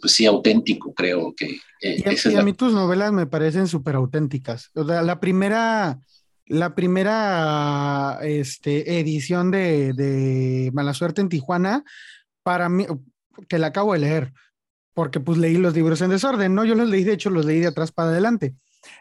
[0.00, 1.58] pues sí, auténtico, creo que.
[1.80, 4.70] Eh, y, a, mí tus novelas me parecen súper auténticas.
[4.74, 5.98] O sea, la primera,
[6.46, 11.84] la primera este, edición de, de, Mala Suerte en Tijuana,
[12.42, 12.86] para mí,
[13.48, 14.32] que la acabo de leer,
[14.94, 16.64] porque pues leí los libros en desorden, ¿no?
[16.64, 18.54] Yo los leí, de hecho, los leí de atrás para adelante.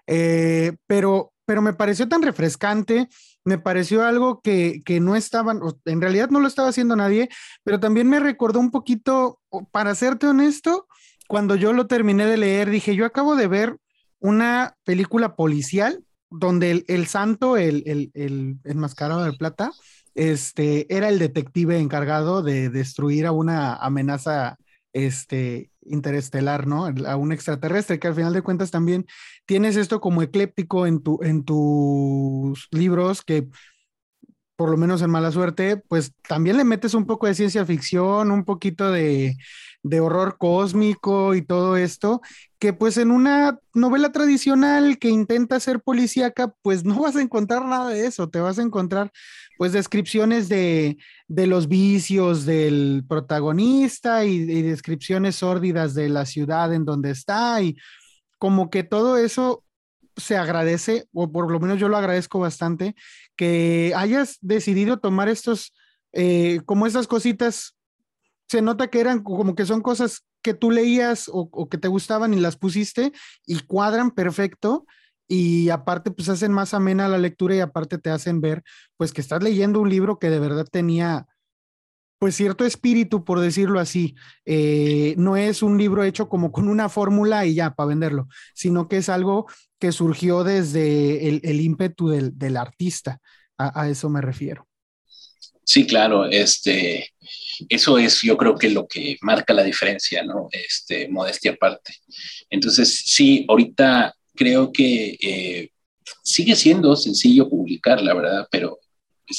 [0.07, 3.07] Eh, pero, pero me pareció tan refrescante
[3.43, 7.29] me pareció algo que, que no estaban, en realidad no lo estaba haciendo nadie,
[7.63, 9.39] pero también me recordó un poquito,
[9.71, 10.87] para serte honesto,
[11.27, 13.77] cuando yo lo terminé de leer, dije, yo acabo de ver
[14.19, 19.71] una película policial donde el, santo, el, el, el enmascarado de plata,
[20.15, 24.57] este, era el detective encargado de destruir a una amenaza
[24.93, 26.85] este, interestelar, ¿no?
[27.07, 29.05] A un extraterrestre, que al final de cuentas también
[29.45, 33.47] tienes esto como ecléptico en, tu, en tus libros, que
[34.55, 38.29] por lo menos en Mala Suerte, pues también le metes un poco de ciencia ficción,
[38.29, 39.35] un poquito de,
[39.83, 42.21] de horror cósmico y todo esto,
[42.59, 47.65] que pues en una novela tradicional que intenta ser policíaca, pues no vas a encontrar
[47.65, 49.11] nada de eso, te vas a encontrar
[49.57, 56.85] pues descripciones de, de los vicios del protagonista y, descripciones sórdidas de la ciudad en
[56.85, 57.75] donde está y
[58.41, 59.63] como que todo eso
[60.17, 62.95] se agradece, o por lo menos yo lo agradezco bastante,
[63.35, 65.75] que hayas decidido tomar estos,
[66.11, 67.77] eh, como esas cositas,
[68.49, 71.87] se nota que eran como que son cosas que tú leías o, o, que te
[71.87, 73.11] gustaban y las pusiste
[73.45, 74.87] y cuadran perfecto
[75.27, 78.63] y aparte pues hacen más amena la lectura y aparte te hacen ver
[78.97, 81.27] pues que estás leyendo un libro que de verdad tenía
[82.21, 84.13] pues cierto espíritu, por decirlo así.
[84.45, 88.87] Eh, no es un libro hecho como con una fórmula y ya para venderlo, sino
[88.87, 89.47] que es algo
[89.79, 93.19] que surgió desde el, ímpetu del, artista.
[93.57, 94.67] A, a, eso me refiero.
[95.63, 97.09] Sí, claro, este,
[97.67, 100.47] eso es yo creo que lo que marca la diferencia, ¿no?
[100.51, 101.95] Este, modestia aparte.
[102.51, 105.71] Entonces, sí, ahorita creo que eh,
[106.23, 108.77] sigue siendo sencillo publicar, la verdad, pero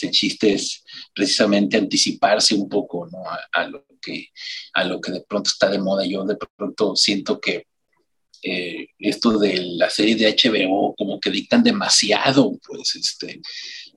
[0.01, 0.85] pues chiste es
[1.15, 3.19] precisamente anticiparse un poco ¿no?
[3.53, 4.29] a, lo que,
[4.75, 6.05] a lo que de pronto está de moda.
[6.05, 7.67] Yo de pronto siento que
[8.45, 13.41] eh, esto de la serie de HBO como que dictan demasiado, pues, este,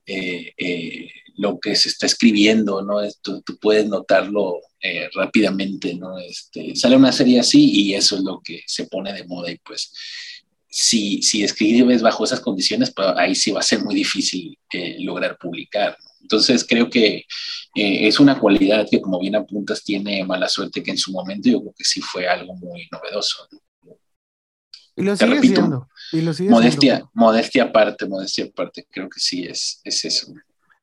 [0.06, 3.02] eh, eh, lo que se está escribiendo, ¿no?
[3.02, 4.62] Esto, tú puedes notarlo
[5.16, 6.20] rápidamente, ¿no?
[6.20, 9.58] Este, sale una serie así y eso es lo que se pone de moda y
[9.58, 9.92] pues
[10.78, 14.98] si, si escribes bajo esas condiciones, pues ahí sí va a ser muy difícil eh,
[15.00, 15.98] lograr publicar.
[16.20, 17.24] Entonces creo que
[17.76, 21.50] eh, es una cualidad que como bien apuntas tiene mala suerte que en su momento
[21.50, 23.48] yo creo que sí fue algo muy novedoso.
[23.54, 23.98] ¿no?
[24.98, 25.90] Y lo sigue repito, siendo.
[26.12, 27.12] Y lo sigue modestia, siendo.
[27.14, 30.34] modestia aparte, modestia aparte, creo que sí es, es eso.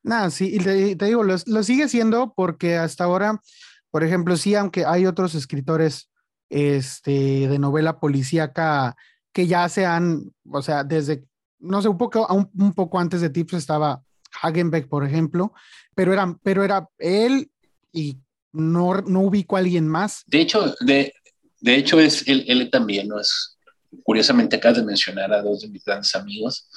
[0.03, 3.43] Nada, sí, y te, te digo, lo, lo, sigue siendo porque hasta ahora,
[3.91, 6.09] por ejemplo, sí, aunque hay otros escritores
[6.49, 8.97] este, de novela policíaca
[9.33, 11.25] que ya se han, o sea, desde,
[11.59, 14.03] no sé, un poco, un, un poco antes de Tips estaba
[14.43, 15.53] Hagenbeck, por ejemplo,
[15.95, 17.51] pero era, pero era él
[17.93, 18.19] y
[18.53, 20.23] no, no ubico a alguien más.
[20.27, 21.13] De hecho, de,
[21.61, 23.21] de hecho es él, él también, ¿no?
[23.21, 23.59] Es,
[24.03, 26.69] curiosamente acabas de mencionar a dos de mis grandes amigos,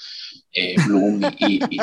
[0.53, 1.79] eh, Bloom y, y,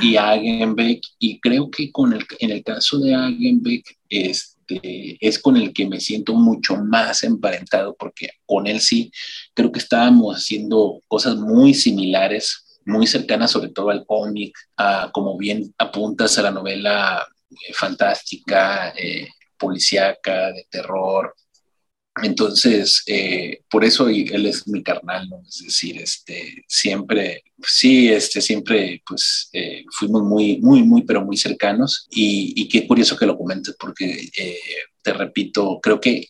[0.00, 3.98] y, Hagenbeck, y creo que con el, en el caso de Hagenbeck
[4.76, 9.12] este, es con el que me siento mucho más emparentado, porque con él sí
[9.54, 14.56] creo que estábamos haciendo cosas muy similares, muy cercanas sobre todo al cómic,
[15.12, 21.34] como bien apuntas a la novela eh, fantástica, eh, policíaca, de terror,
[22.20, 25.42] entonces, eh, por eso él es mi carnal, ¿no?
[25.48, 31.38] Es decir, este, siempre, sí, este, siempre, pues, eh, fuimos muy, muy, muy, pero muy
[31.38, 32.06] cercanos.
[32.10, 34.58] Y, y qué curioso que lo comentes, porque, eh,
[35.00, 36.26] te repito, creo que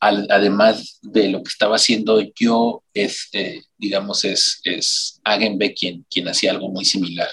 [0.00, 3.30] al, además de lo que estaba haciendo yo, es,
[3.78, 7.28] digamos, es, es Agenbeck quien, quien hacía algo muy similar.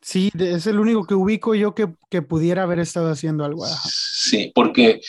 [0.00, 3.66] Sí, es el único que ubico yo que, que pudiera haber estado haciendo algo.
[3.66, 5.02] Sí, porque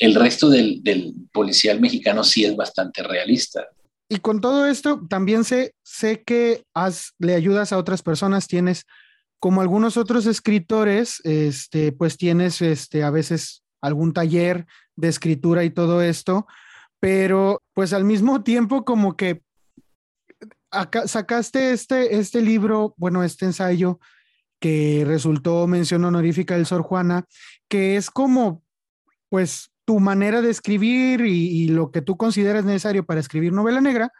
[0.00, 3.68] el resto del, del, policial mexicano sí es bastante realista.
[4.08, 8.86] Y con todo esto, también sé, sé que has, le ayudas a otras personas, tienes,
[9.38, 15.70] como algunos otros escritores, este, pues tienes este, a veces algún taller de escritura y
[15.70, 16.46] todo esto,
[16.98, 19.42] pero pues al mismo tiempo como que
[20.70, 24.00] acá, sacaste este, este libro, bueno, este ensayo
[24.60, 27.26] que resultó mención honorífica del Sor Juana,
[27.68, 28.62] que es como,
[29.30, 34.12] pues, tu manera de escribir y, lo que tú consideras necesario para escribir novela negra,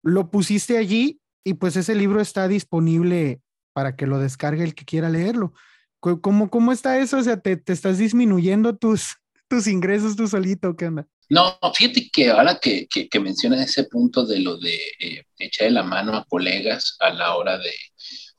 [0.00, 3.40] lo pusiste allí y pues ese libro está disponible
[3.72, 5.54] para que lo descargue el que quiera leerlo.
[5.98, 7.18] ¿Cómo, cómo está eso?
[7.18, 9.16] O sea, ¿te, te estás disminuyendo tus,
[9.48, 10.76] tus ingresos tú solito?
[10.76, 11.08] ¿Qué onda?
[11.28, 15.72] No, fíjate que ahora que, que, que mencionas ese punto de lo de eh, echarle
[15.72, 17.72] la mano a colegas a la hora de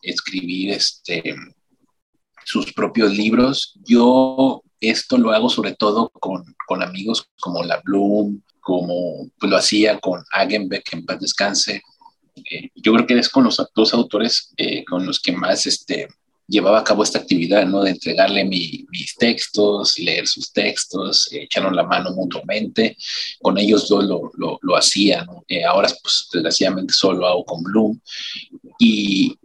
[0.01, 1.35] escribir este,
[2.45, 8.41] sus propios libros, yo esto lo hago sobre todo con, con amigos como la Bloom,
[8.59, 11.81] como pues, lo hacía con Hagenbeck, en paz descanse.
[12.35, 16.07] Eh, yo creo que es con los dos autores eh, con los que más este,
[16.49, 17.83] llevaba a cabo esta actividad, ¿no?
[17.83, 22.97] De entregarle mi, mis textos, leer sus textos, eh, echaron la mano mutuamente.
[23.39, 25.45] Con ellos dos lo, lo, lo hacía, ¿no?
[25.47, 28.01] Eh, ahora, pues, desgraciadamente solo hago con Bloom.
[28.79, 29.37] Y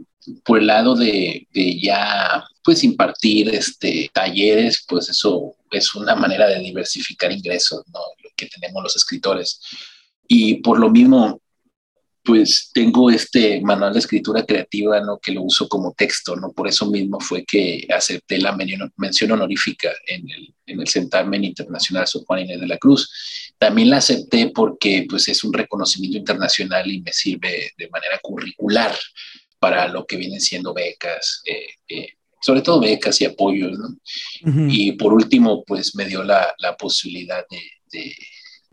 [0.44, 6.48] por el lado de, de ya pues impartir este, talleres, pues eso es una manera
[6.48, 8.00] de diversificar ingresos, ¿no?
[8.22, 9.60] Lo que tenemos los escritores.
[10.26, 11.42] Y por lo mismo,
[12.24, 15.18] pues tengo este manual de escritura creativa, ¿no?
[15.18, 16.52] Que lo uso como texto, ¿no?
[16.52, 18.56] Por eso mismo fue que acepté la
[18.96, 23.52] mención honorífica en el, en el Certamen Internacional Sor Juan Inés de la Cruz.
[23.58, 28.96] También la acepté porque, pues, es un reconocimiento internacional y me sirve de manera curricular
[29.58, 32.08] para lo que vienen siendo becas, eh, eh,
[32.44, 33.88] sobre todo becas y apoyos, ¿no?
[34.68, 38.14] Y por último, pues, me dio la, la posibilidad de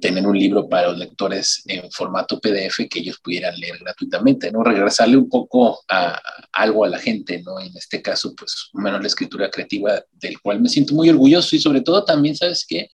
[0.01, 4.63] tener un libro para los lectores en formato PDF que ellos pudieran leer gratuitamente, ¿no?
[4.63, 6.19] Regresarle un poco a,
[6.51, 7.59] algo a la gente, ¿no?
[7.59, 11.59] En este caso, pues, menos la escritura creativa del cual me siento muy orgulloso y
[11.59, 12.89] sobre todo también, ¿sabes qué?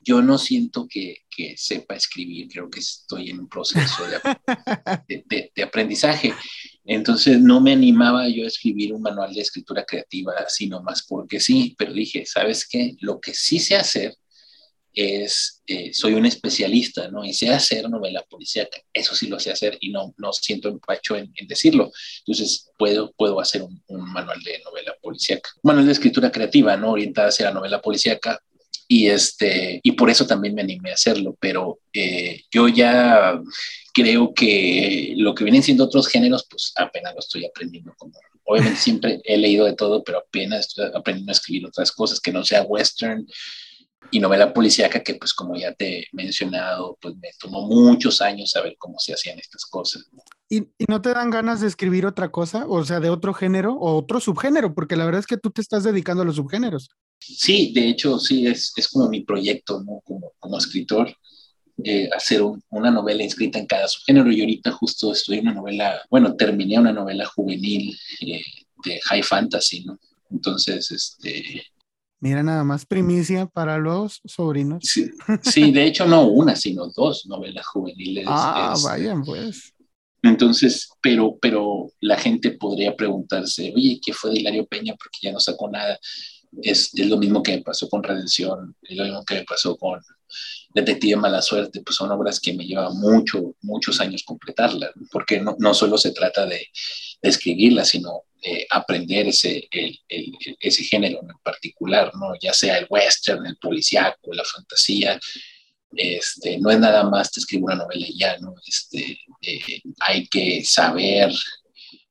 [0.00, 4.18] Yo no siento que, que, sepa escribir, creo que estoy en un proceso de,
[5.28, 6.32] de, de, aprendizaje.
[6.84, 11.40] Entonces no me animaba yo a escribir un manual de escritura creativa, sino más porque
[11.40, 12.96] sí, pero dije, ¿sabes qué?
[13.00, 14.16] Lo que sí sé hacer
[14.94, 17.24] es, eh, soy un especialista, ¿no?
[17.24, 21.16] Y sé hacer novela policíaca, eso sí lo sé hacer y no, no siento empacho
[21.16, 21.90] en, decirlo.
[22.26, 26.90] Entonces, puedo, puedo hacer un, manual de novela policíaca, un manual de escritura creativa, ¿no?
[26.92, 28.40] Orientada hacia la novela policíaca.
[28.94, 33.40] Y, este, y por eso también me animé a hacerlo, pero eh, yo ya
[33.94, 38.12] creo que lo que vienen siendo otros géneros, pues apenas lo estoy aprendiendo como
[38.44, 42.32] obviamente siempre he leído de todo, pero apenas estoy aprendiendo a escribir otras cosas que
[42.32, 43.26] no sea western,
[44.10, 48.50] y novela policíaca que pues como ya te he mencionado, pues me tomó muchos años
[48.50, 50.04] saber cómo se hacían estas cosas.
[50.52, 53.72] ¿Y, ¿Y, no te dan ganas de escribir otra cosa, o sea, de otro género
[53.72, 54.74] o otro subgénero?
[54.74, 56.90] Porque la verdad es que tú te estás dedicando a los subgéneros.
[57.20, 60.02] Sí, de hecho, sí, es, es como mi proyecto, ¿no?
[60.04, 61.16] Como, como escritor,
[61.82, 64.30] eh, hacer una novela inscrita en cada subgénero.
[64.30, 68.42] Y ahorita justo estoy en una novela, bueno, terminé una novela juvenil eh,
[68.84, 69.98] de high fantasy, ¿no?
[70.30, 71.64] Entonces, este,
[72.22, 74.84] Mira nada más, primicia para los sobrinos.
[75.42, 78.26] Sí, de hecho no una, sino dos novelas juveniles.
[78.28, 79.71] Ah, vayan pues.
[80.22, 84.94] Entonces, pero, pero la gente podría preguntarse, oye, ¿qué fue de Hilario Peña?
[84.94, 85.98] Porque ya no sacó nada.
[86.62, 89.76] Es, es, lo mismo que me pasó con Redención, es lo mismo que me pasó
[89.76, 90.00] con
[90.74, 95.56] Detective Mala Suerte, pues son obras que me llevan mucho, muchos años completarlas, porque no,
[95.58, 96.66] no solo se trata de,
[97.22, 99.68] de escribirlas, sino eh, aprender ese,
[100.58, 102.32] ese género en particular, ¿no?
[102.40, 105.20] ya sea el western, el policíaco, la fantasía.
[105.94, 108.54] Este, no es nada más te escribo una novela y ya, ¿no?
[108.66, 111.32] Este, eh, hay que saber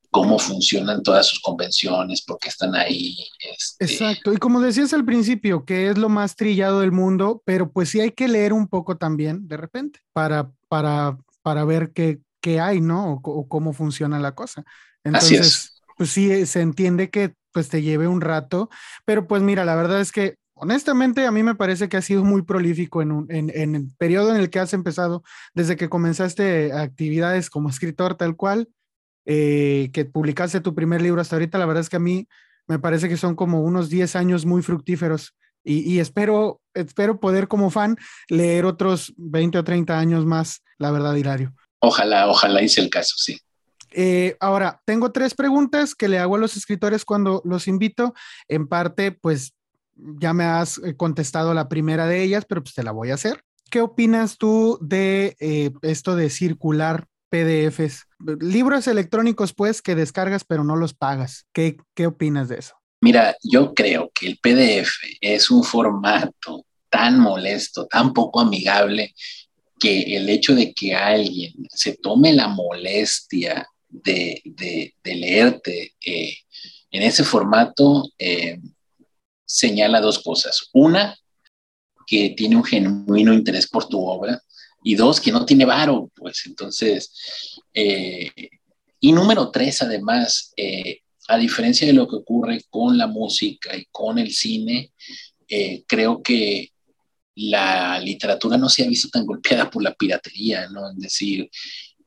[0.10, 3.18] cómo funcionan todas sus convenciones, por qué están ahí.
[3.40, 3.86] Este...
[3.86, 7.90] Exacto, y como decías al principio, que es lo más trillado del mundo, pero pues
[7.90, 12.60] sí hay que leer un poco también de repente para, para, para ver qué, qué
[12.60, 13.14] hay, ¿no?
[13.14, 14.64] O, o, cómo funciona la cosa.
[15.04, 18.72] Entonces, Así es pues sí, se entiende que pues te lleve un rato,
[19.06, 22.24] pero pues mira, la verdad es que honestamente a mí me parece que ha sido
[22.24, 25.24] muy prolífico en, en, el periodo en el que has empezado,
[25.56, 28.70] desde que comenzaste actividades como escritor tal cual,
[29.26, 32.28] eh, que publicaste tu primer libro hasta ahorita, la verdad es que a mí
[32.68, 37.48] me parece que son como unos 10 años muy fructíferos y, y, espero, espero poder
[37.48, 37.98] como fan
[38.30, 41.54] leer otros 20 o 30 años más, la verdad, Hilario.
[41.80, 43.40] Ojalá, ojalá hice el caso, sí.
[43.92, 48.14] Eh, ahora, tengo tres preguntas que le hago a los escritores cuando los invito.
[48.48, 49.54] En parte, pues
[50.20, 53.16] ya me has eh, contestado la primera de ellas, pero pues te la voy a
[53.16, 53.44] hacer.
[53.70, 58.06] ¿Qué opinas tú de eh, esto de circular PDFs?
[58.40, 61.46] Libros electrónicos, pues, que descargas pero no los pagas.
[61.54, 62.76] ¿Qué, qué opinas de eso?
[63.02, 64.92] Mira, yo creo que el PDF
[65.22, 69.14] es un formato tan molesto, tan poco amigable,
[69.80, 74.42] que el hecho de que alguien se tome la molestia de,
[75.04, 76.36] leerte eh,
[76.92, 78.10] en ese formato
[79.52, 80.70] señala dos cosas.
[80.74, 81.18] Una,
[82.06, 84.42] que tiene un genuino interés por tu obra
[84.84, 87.14] y dos, que no tiene varo, pues entonces,
[87.74, 88.30] eh,
[89.00, 90.54] y número tres, además,
[91.28, 94.92] a diferencia de lo que ocurre con la música y con el cine,
[95.88, 96.72] creo que
[97.36, 100.90] la literatura no se ha visto tan golpeada por la piratería, ¿no?
[100.90, 101.50] Es decir,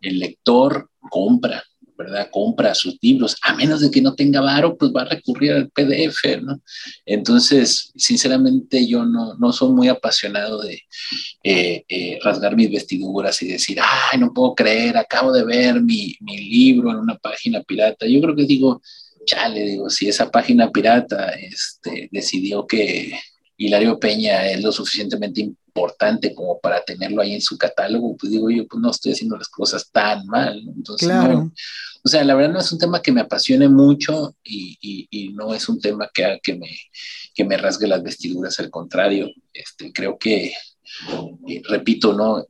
[0.00, 1.62] el lector compra,
[1.96, 2.28] ¿verdad?
[2.30, 5.70] Compra sus libros, a menos de que no tenga varo, pues va a recurrir al
[5.70, 6.60] PDF, ¿no?
[7.06, 10.82] Entonces, sinceramente, yo no, no soy muy apasionado de
[11.42, 16.14] eh, eh, rasgar mis vestiduras y decir, ay, no puedo creer, acabo de ver mi,
[16.20, 18.06] mi libro en una página pirata.
[18.06, 18.82] Yo creo que digo,
[19.26, 23.18] ya le digo, si esa página pirata este, decidió que
[23.56, 28.48] Hilario Peña es lo suficientemente importante como para tenerlo ahí en su catálogo, pues digo
[28.48, 30.62] yo, pues no estoy haciendo las cosas tan mal.
[30.68, 31.50] Entonces, claro.
[32.04, 34.78] o sea, la verdad no es un tema que me apasione mucho y,
[35.10, 36.70] y, no es un tema que, que, me,
[37.34, 40.46] que me rasgue las vestiduras, al contrario, este, creo que,
[41.48, 42.46] eh, repito, ¿no?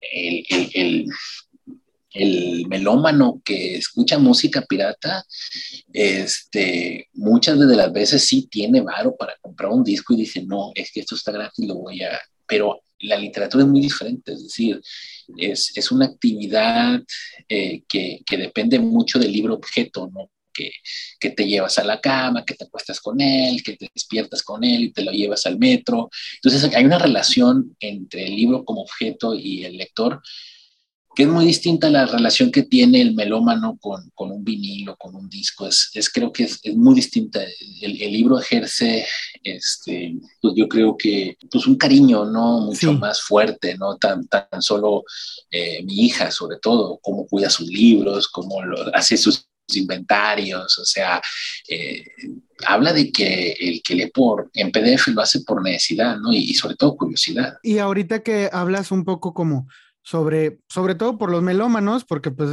[0.00, 0.44] El,
[0.74, 1.06] el,
[2.14, 5.24] el melómano que escucha música pirata,
[5.92, 10.70] este, muchas de las veces sí tiene varo para comprar un disco y dice, no,
[10.74, 12.18] es que esto está gratis, lo voy a...
[12.46, 14.80] Pero la literatura es muy diferente, es decir,
[15.36, 17.02] es, es una actividad
[17.48, 20.30] eh, que, que, depende mucho del libro objeto, ¿no?
[20.52, 20.70] Que,
[21.18, 24.62] que, te llevas a la cama, que te acuestas con él, que te despiertas con
[24.62, 26.08] él y te lo llevas al metro.
[26.36, 30.22] Entonces hay una relación entre el libro como objeto y el lector
[31.14, 34.96] que es muy distinta a la relación que tiene el melómano con, con un vinilo,
[34.96, 35.66] con un disco.
[35.66, 37.40] Es, es creo que es, es, muy distinta.
[37.80, 39.06] El, el, libro ejerce,
[39.42, 42.60] este, pues yo creo que, pues un cariño, ¿no?
[42.60, 42.98] Mucho sí.
[42.98, 43.96] más fuerte, ¿no?
[43.96, 45.04] Tan, tan solo
[45.50, 50.84] eh, mi hija, sobre todo, cómo cuida sus libros, cómo lo, hace sus inventarios, o
[50.84, 51.22] sea,
[51.68, 52.04] eh,
[52.66, 56.32] habla de que el que lee por en PDF lo hace por necesidad, ¿no?
[56.32, 57.54] Y, y sobre todo curiosidad.
[57.62, 59.66] Y ahorita que hablas un poco como
[60.04, 62.50] sobre, sobre todo por los melómanos, porque pues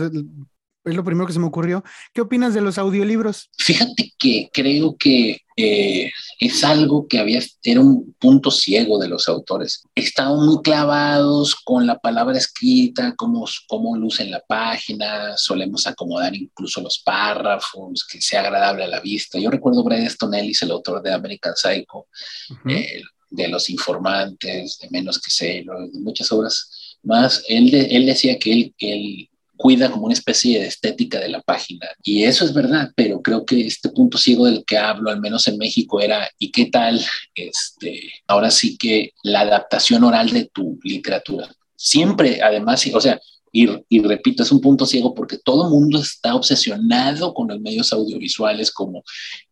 [0.84, 1.84] es lo primero que se me ocurrió.
[2.14, 3.49] ¿Qué opinas de los audiolibros?
[3.58, 9.28] Fíjate que creo que eh, es algo que había, era un punto ciego de los
[9.28, 9.84] autores.
[9.93, 16.36] Estaban muy clavados con la palabra escrita, cómo, cómo luce en la página, solemos acomodar
[16.36, 19.38] incluso los párrafos, que sea agradable a la vista.
[19.38, 22.72] Yo recuerdo Brad Easton Ellis, el autor de American Psycho, uh -huh.
[22.72, 28.06] eh, de Los Informantes, de Menos que Cero, de muchas obras más, él, de, él
[28.06, 29.30] decía que él, él,
[29.62, 31.88] cuida como una especie de estética de la página.
[32.02, 35.47] Y eso es verdad, pero creo que este punto ciego del que hablo, al menos
[35.47, 36.99] en México, era, ¿y qué tal?
[37.36, 41.47] Este, ahora sí que la adaptación oral de tu literatura.
[41.76, 43.20] Siempre, además, o sea,
[43.52, 47.60] y, y, repito, es un punto ciego porque todo el mundo está obsesionado con los
[47.60, 49.04] medios audiovisuales como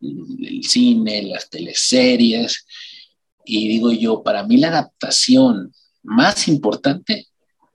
[0.02, 2.66] el cine, las teleseries.
[3.45, 5.72] Y digo yo, para mí la adaptación
[6.02, 7.29] más importante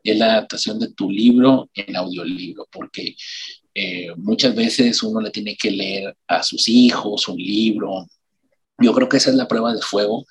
[0.05, 3.17] es la adaptación de tu libro en audiolibro, porque
[3.75, 8.07] eh, muchas veces uno le tiene que leer a sus hijos un libro.
[8.79, 10.27] Yo creo que esa es la prueba de fuego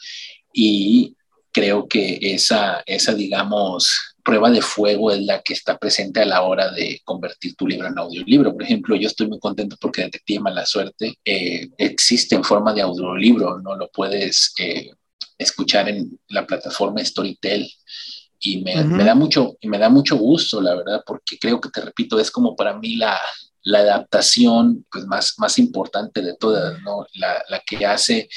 [0.54, 1.16] y
[1.52, 6.42] creo que esa, esa, digamos, prueba de fuego es la que está presente a la
[6.44, 8.54] hora de convertir tu libro en audiolibro.
[8.54, 12.82] Por ejemplo, yo estoy muy contento porque Detective Mala Suerte eh, existe en forma de
[12.82, 14.92] audiolibro, no lo puedes eh,
[15.38, 17.70] escuchar en la plataforma Storytel
[18.44, 18.98] y me, uh -huh.
[18.98, 22.30] me, da mucho, me da mucho gusto, la verdad, porque creo que, te repito, es
[22.30, 23.18] como para mí la,
[23.64, 27.06] la adaptación pues, más, más importante de todas, ¿no?
[27.16, 28.28] La, la que hace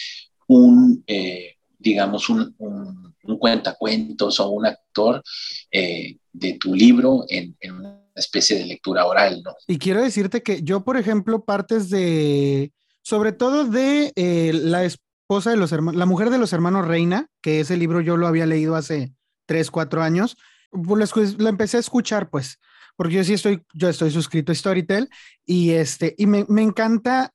[0.46, 5.22] un, eh, digamos, un, un, un, cuentacuentos o un actor
[5.70, 9.54] eh, de tu libro en, en, una especie de lectura oral, ¿no?
[9.66, 15.50] Y quiero decirte que yo, por ejemplo, partes de, sobre todo de eh, la esposa
[15.50, 18.46] de los hermanos, la mujer de los hermanos Reina, que ese libro yo lo había
[18.46, 19.12] leído hace
[19.46, 20.36] tres, cuatro años,
[20.70, 22.60] pues lo empecé a escuchar, pues,
[22.96, 25.08] porque yo sí estoy, yo estoy suscrito a Storytel
[25.44, 27.32] y este, y me, me encanta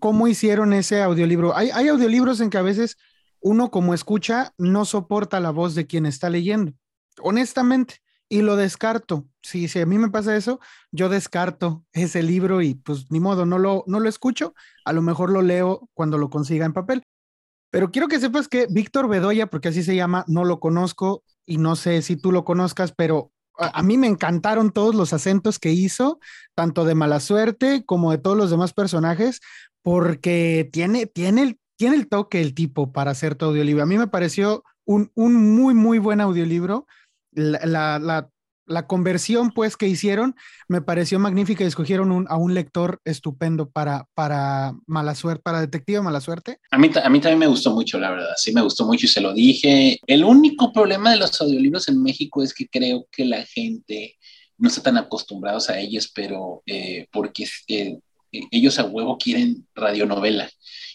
[0.00, 1.56] cómo hicieron ese audiolibro.
[1.56, 2.96] Hay, hay audiolibros en que a veces
[3.40, 6.72] uno como escucha no soporta la voz de quien está leyendo,
[7.20, 7.96] honestamente,
[8.28, 9.26] y lo descarto.
[9.42, 10.60] Si, si a mí me pasa eso,
[10.90, 14.54] yo descarto ese libro y pues ni modo, no lo, no lo escucho,
[14.84, 17.02] a lo mejor lo leo cuando lo consiga en papel.
[17.72, 21.56] Pero quiero que sepas que Víctor Bedoya, porque así se llama, no lo conozco y
[21.56, 25.72] no sé si tú lo conozcas, pero a, mí me encantaron todos los acentos que
[25.72, 26.20] hizo,
[26.54, 29.40] tanto de mala suerte como de todos los demás personajes,
[29.80, 33.82] porque tiene, tiene, el, tiene el toque el tipo para hacer tu audiolibro.
[33.82, 36.86] A mí me pareció un, un muy, muy buen audiolibro.
[37.30, 38.28] La, la,
[38.66, 40.34] la conversión pues que hicieron
[40.68, 45.60] me pareció magnífica y escogieron un, a un lector estupendo para, para mala suerte, para
[45.60, 46.58] detective mala suerte.
[46.70, 49.08] A mí, a mí también me gustó mucho, la verdad, sí me gustó mucho y
[49.08, 49.98] se lo dije.
[50.06, 54.16] El único problema de los audiolibros en México es que creo que la gente
[54.58, 57.98] no está tan acostumbrados a ellos, pero eh, porque eh,
[58.30, 60.48] ellos a huevo quieren radionovela.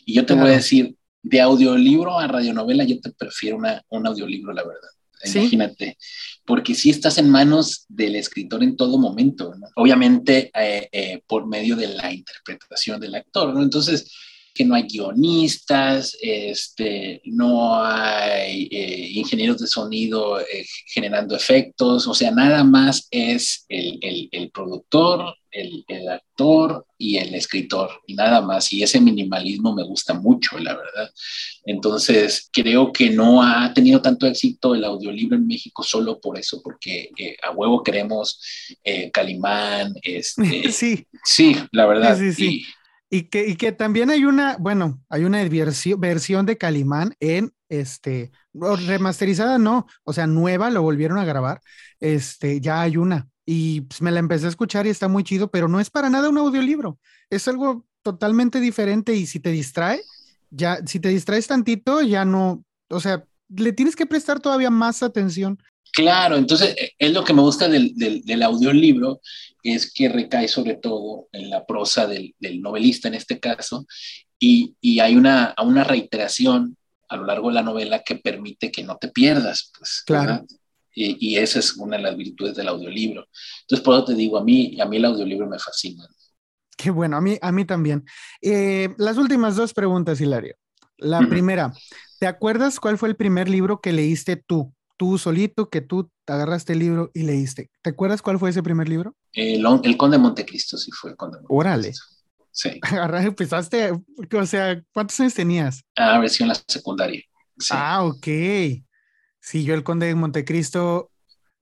[0.05, 0.43] Y yo te claro.
[0.43, 4.89] voy a decir, de audiolibro a radionovela, yo te prefiero una, un audiolibro, la verdad.
[5.23, 5.97] Imagínate,
[6.45, 11.75] porque si estás en manos del escritor en todo momento, obviamente eh, eh, por medio
[11.75, 13.59] de la interpretación del actor.
[13.61, 14.11] Entonces,
[14.57, 22.13] que no hay guionistas, este, no hay eh, ingenieros de sonido eh, generando efectos, o
[22.13, 28.15] sea, nada más es el, el, el productor, el, el, actor y el escritor, y
[28.15, 28.71] nada más.
[28.73, 31.11] Y ese minimalismo me gusta mucho, la verdad.
[31.65, 36.61] Entonces, creo que no ha tenido tanto éxito el audiolibro en México solo por eso,
[36.63, 38.39] porque eh, a huevo queremos
[38.83, 39.93] eh, Calimán.
[40.01, 41.05] Este, sí.
[41.23, 42.17] Sí, la verdad.
[42.17, 42.65] Sí, sí, sí.
[43.09, 47.53] Y, que, y que también hay una, bueno, hay una versión, versión de Calimán en
[47.69, 51.61] este, remasterizada no, o sea, nueva, lo volvieron a grabar,
[51.99, 55.49] este, ya hay una, y pues, me la empecé a escuchar y está muy chido,
[55.49, 56.99] pero no es para nada un audiolibro.
[57.29, 60.01] Es algo totalmente diferente y si te distrae,
[60.49, 65.03] ya, si te distraes tantito, ya no, o sea, le tienes que prestar todavía más
[65.03, 65.61] atención.
[65.93, 69.21] Claro, entonces eh, es lo que me gusta del, del, audiolibro,
[69.63, 73.85] es que recae sobre todo en la prosa del, del novelista en este caso,
[74.39, 76.77] y, y, hay una, una reiteración
[77.09, 79.71] a lo largo de la novela que permite que no te pierdas.
[79.75, 80.45] Pues, claro.
[80.93, 83.25] Y, y, esa es una de las virtudes del audiolibro.
[83.61, 86.05] Entonces, por eso te digo, a mí, a mí el audiolibro me fascina.
[86.77, 88.05] Qué bueno, a mí, a mí también.
[88.39, 90.55] Eh, las últimas dos preguntas, Hilario.
[90.99, 91.73] La primera,
[92.19, 94.73] ¿te acuerdas cuál fue el primer libro que leíste tú?
[94.97, 97.69] Tú solito, que tú te agarraste el libro y leíste.
[97.83, 99.15] ¿Te acuerdas cuál fue ese primer libro?
[99.33, 101.53] El, el Conde de Montecristo, sí fue el Conde de Montecristo.
[101.53, 101.93] Órale.
[102.51, 102.79] Sí.
[103.27, 105.83] empezaste, o sea, ¿cuántos años tenías?
[105.95, 107.21] Ah, versión la secundaria.
[107.69, 108.27] Ah, ok.
[109.39, 111.11] Sí, yo el Conde de Montecristo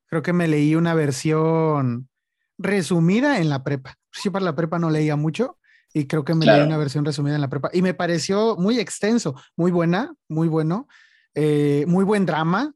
[0.08, 2.10] creo que me leí una versión
[2.58, 3.98] resumida en la prepa.
[4.12, 5.58] Sí, para la prepa no leía mucho
[5.96, 8.80] y creo que me leí una versión resumida en la prepa y me pareció muy
[8.80, 10.90] extenso, muy buena, muy bueno,
[11.34, 12.74] eh, muy buen drama.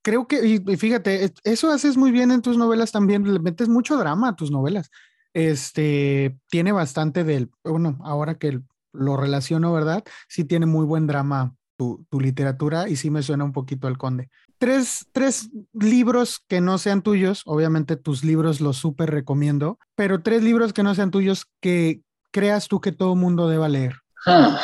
[0.00, 3.98] Creo que, y, fíjate, eso haces muy bien en tus novelas también, le metes mucho
[3.98, 4.90] drama a tus novelas.
[5.34, 8.60] Este, tiene bastante del, bueno, ahora que
[8.94, 10.02] lo relaciono, ¿verdad?
[10.26, 13.98] Sí tiene muy buen drama tu, tu literatura y sí me suena un poquito al
[13.98, 14.30] conde
[14.64, 20.42] tres, tres libros que no sean tuyos, obviamente tus libros los súper recomiendo, pero tres
[20.42, 22.00] libros que no sean tuyos que
[22.34, 23.94] creas tú que todo mundo deba leer.
[24.26, 24.60] Ah,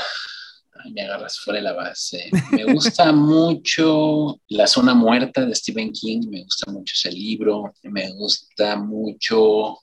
[0.92, 2.28] me agarras fuera de la base.
[2.50, 8.10] Me gusta mucho La Zona Muerta de Stephen King, me gusta mucho ese libro, me
[8.12, 9.78] gusta mucho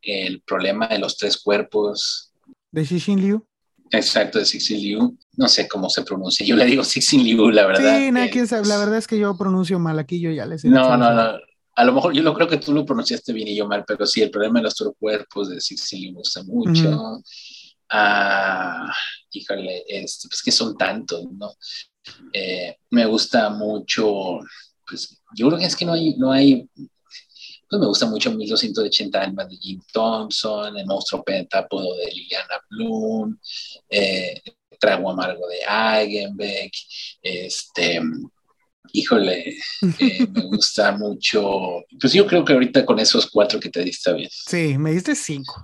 [0.00, 2.32] El problema de los tres cuerpos.
[2.72, 3.46] ¿De Xixin Liu?
[3.92, 5.16] Exacto, de Cixin Liu.
[5.36, 6.44] No sé cómo se pronuncia.
[6.44, 7.98] Yo le digo Cixin Liu, la verdad.
[7.98, 8.66] Sí, quién sabe.
[8.66, 9.96] La verdad es que yo pronuncio mal.
[10.00, 11.38] Aquí yo ya les No, no, no.
[11.74, 14.06] A lo mejor yo lo creo que tú lo pronunciaste bien y yo mal, pero
[14.06, 15.58] sí, el problema de los cuerpos de
[15.98, 17.22] Liu me gusta mucho.
[17.88, 18.92] Ah,
[19.30, 21.54] híjole, este, pues que son tantos, ¿no?
[22.32, 24.38] Eh, me gusta mucho,
[24.86, 26.68] pues yo creo que es que no hay, no hay
[27.72, 33.38] pues me gusta mucho 1280 almas de Jim Thompson, El monstruo pentápodo de Liliana Bloom,
[33.88, 34.42] eh,
[34.78, 36.70] Trago amargo de Eigenbeck,
[37.22, 38.02] este,
[38.92, 39.56] híjole,
[39.98, 41.84] eh, me gusta mucho.
[42.00, 44.28] Pues yo creo que ahorita con esos cuatro que te di está bien.
[44.30, 45.62] Sí, me diste cinco.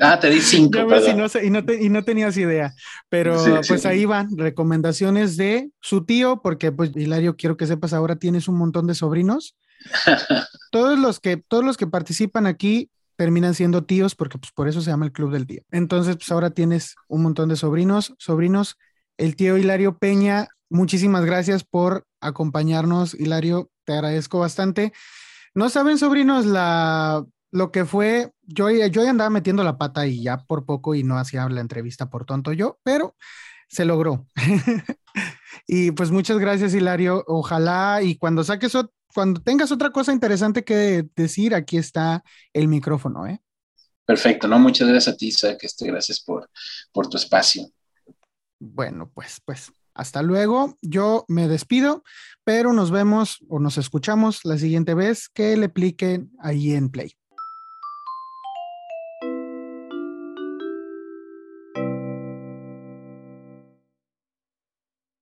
[0.00, 0.78] Ah, te di cinco.
[0.78, 2.74] y, no, y, no y, no tenías idea,
[3.08, 8.16] pero pues ahí van recomendaciones de su tío, porque pues Hilario, quiero que sepas, ahora
[8.16, 9.56] tienes un montón de sobrinos
[10.70, 14.80] todos los que, todos los que participan aquí terminan siendo tíos porque pues por eso
[14.80, 15.62] se llama el Club del Tío.
[15.70, 18.76] Entonces, pues ahora tienes un montón de sobrinos, sobrinos.
[19.16, 23.14] El tío Hilario Peña, muchísimas gracias por acompañarnos.
[23.14, 24.92] Hilario, te agradezco bastante.
[25.54, 30.38] No saben, sobrinos, la, lo que fue, yo, yo andaba metiendo la pata y ya
[30.38, 33.16] por poco y no hacía la entrevista por tonto yo, pero
[33.68, 34.26] se logró.
[35.66, 37.24] y pues muchas gracias, Hilario.
[37.26, 38.76] Ojalá y cuando saques
[39.14, 43.40] cuando tengas otra cosa interesante que decir, aquí está el micrófono, ¿eh?
[44.04, 44.58] Perfecto, ¿no?
[44.58, 45.58] Muchas gracias a ti, Isaac.
[45.62, 46.50] Este, gracias por,
[46.92, 47.68] por tu espacio.
[48.58, 50.76] Bueno, pues, pues, hasta luego.
[50.82, 52.04] Yo me despido,
[52.44, 57.16] pero nos vemos o nos escuchamos la siguiente vez que le pliquen ahí en Play.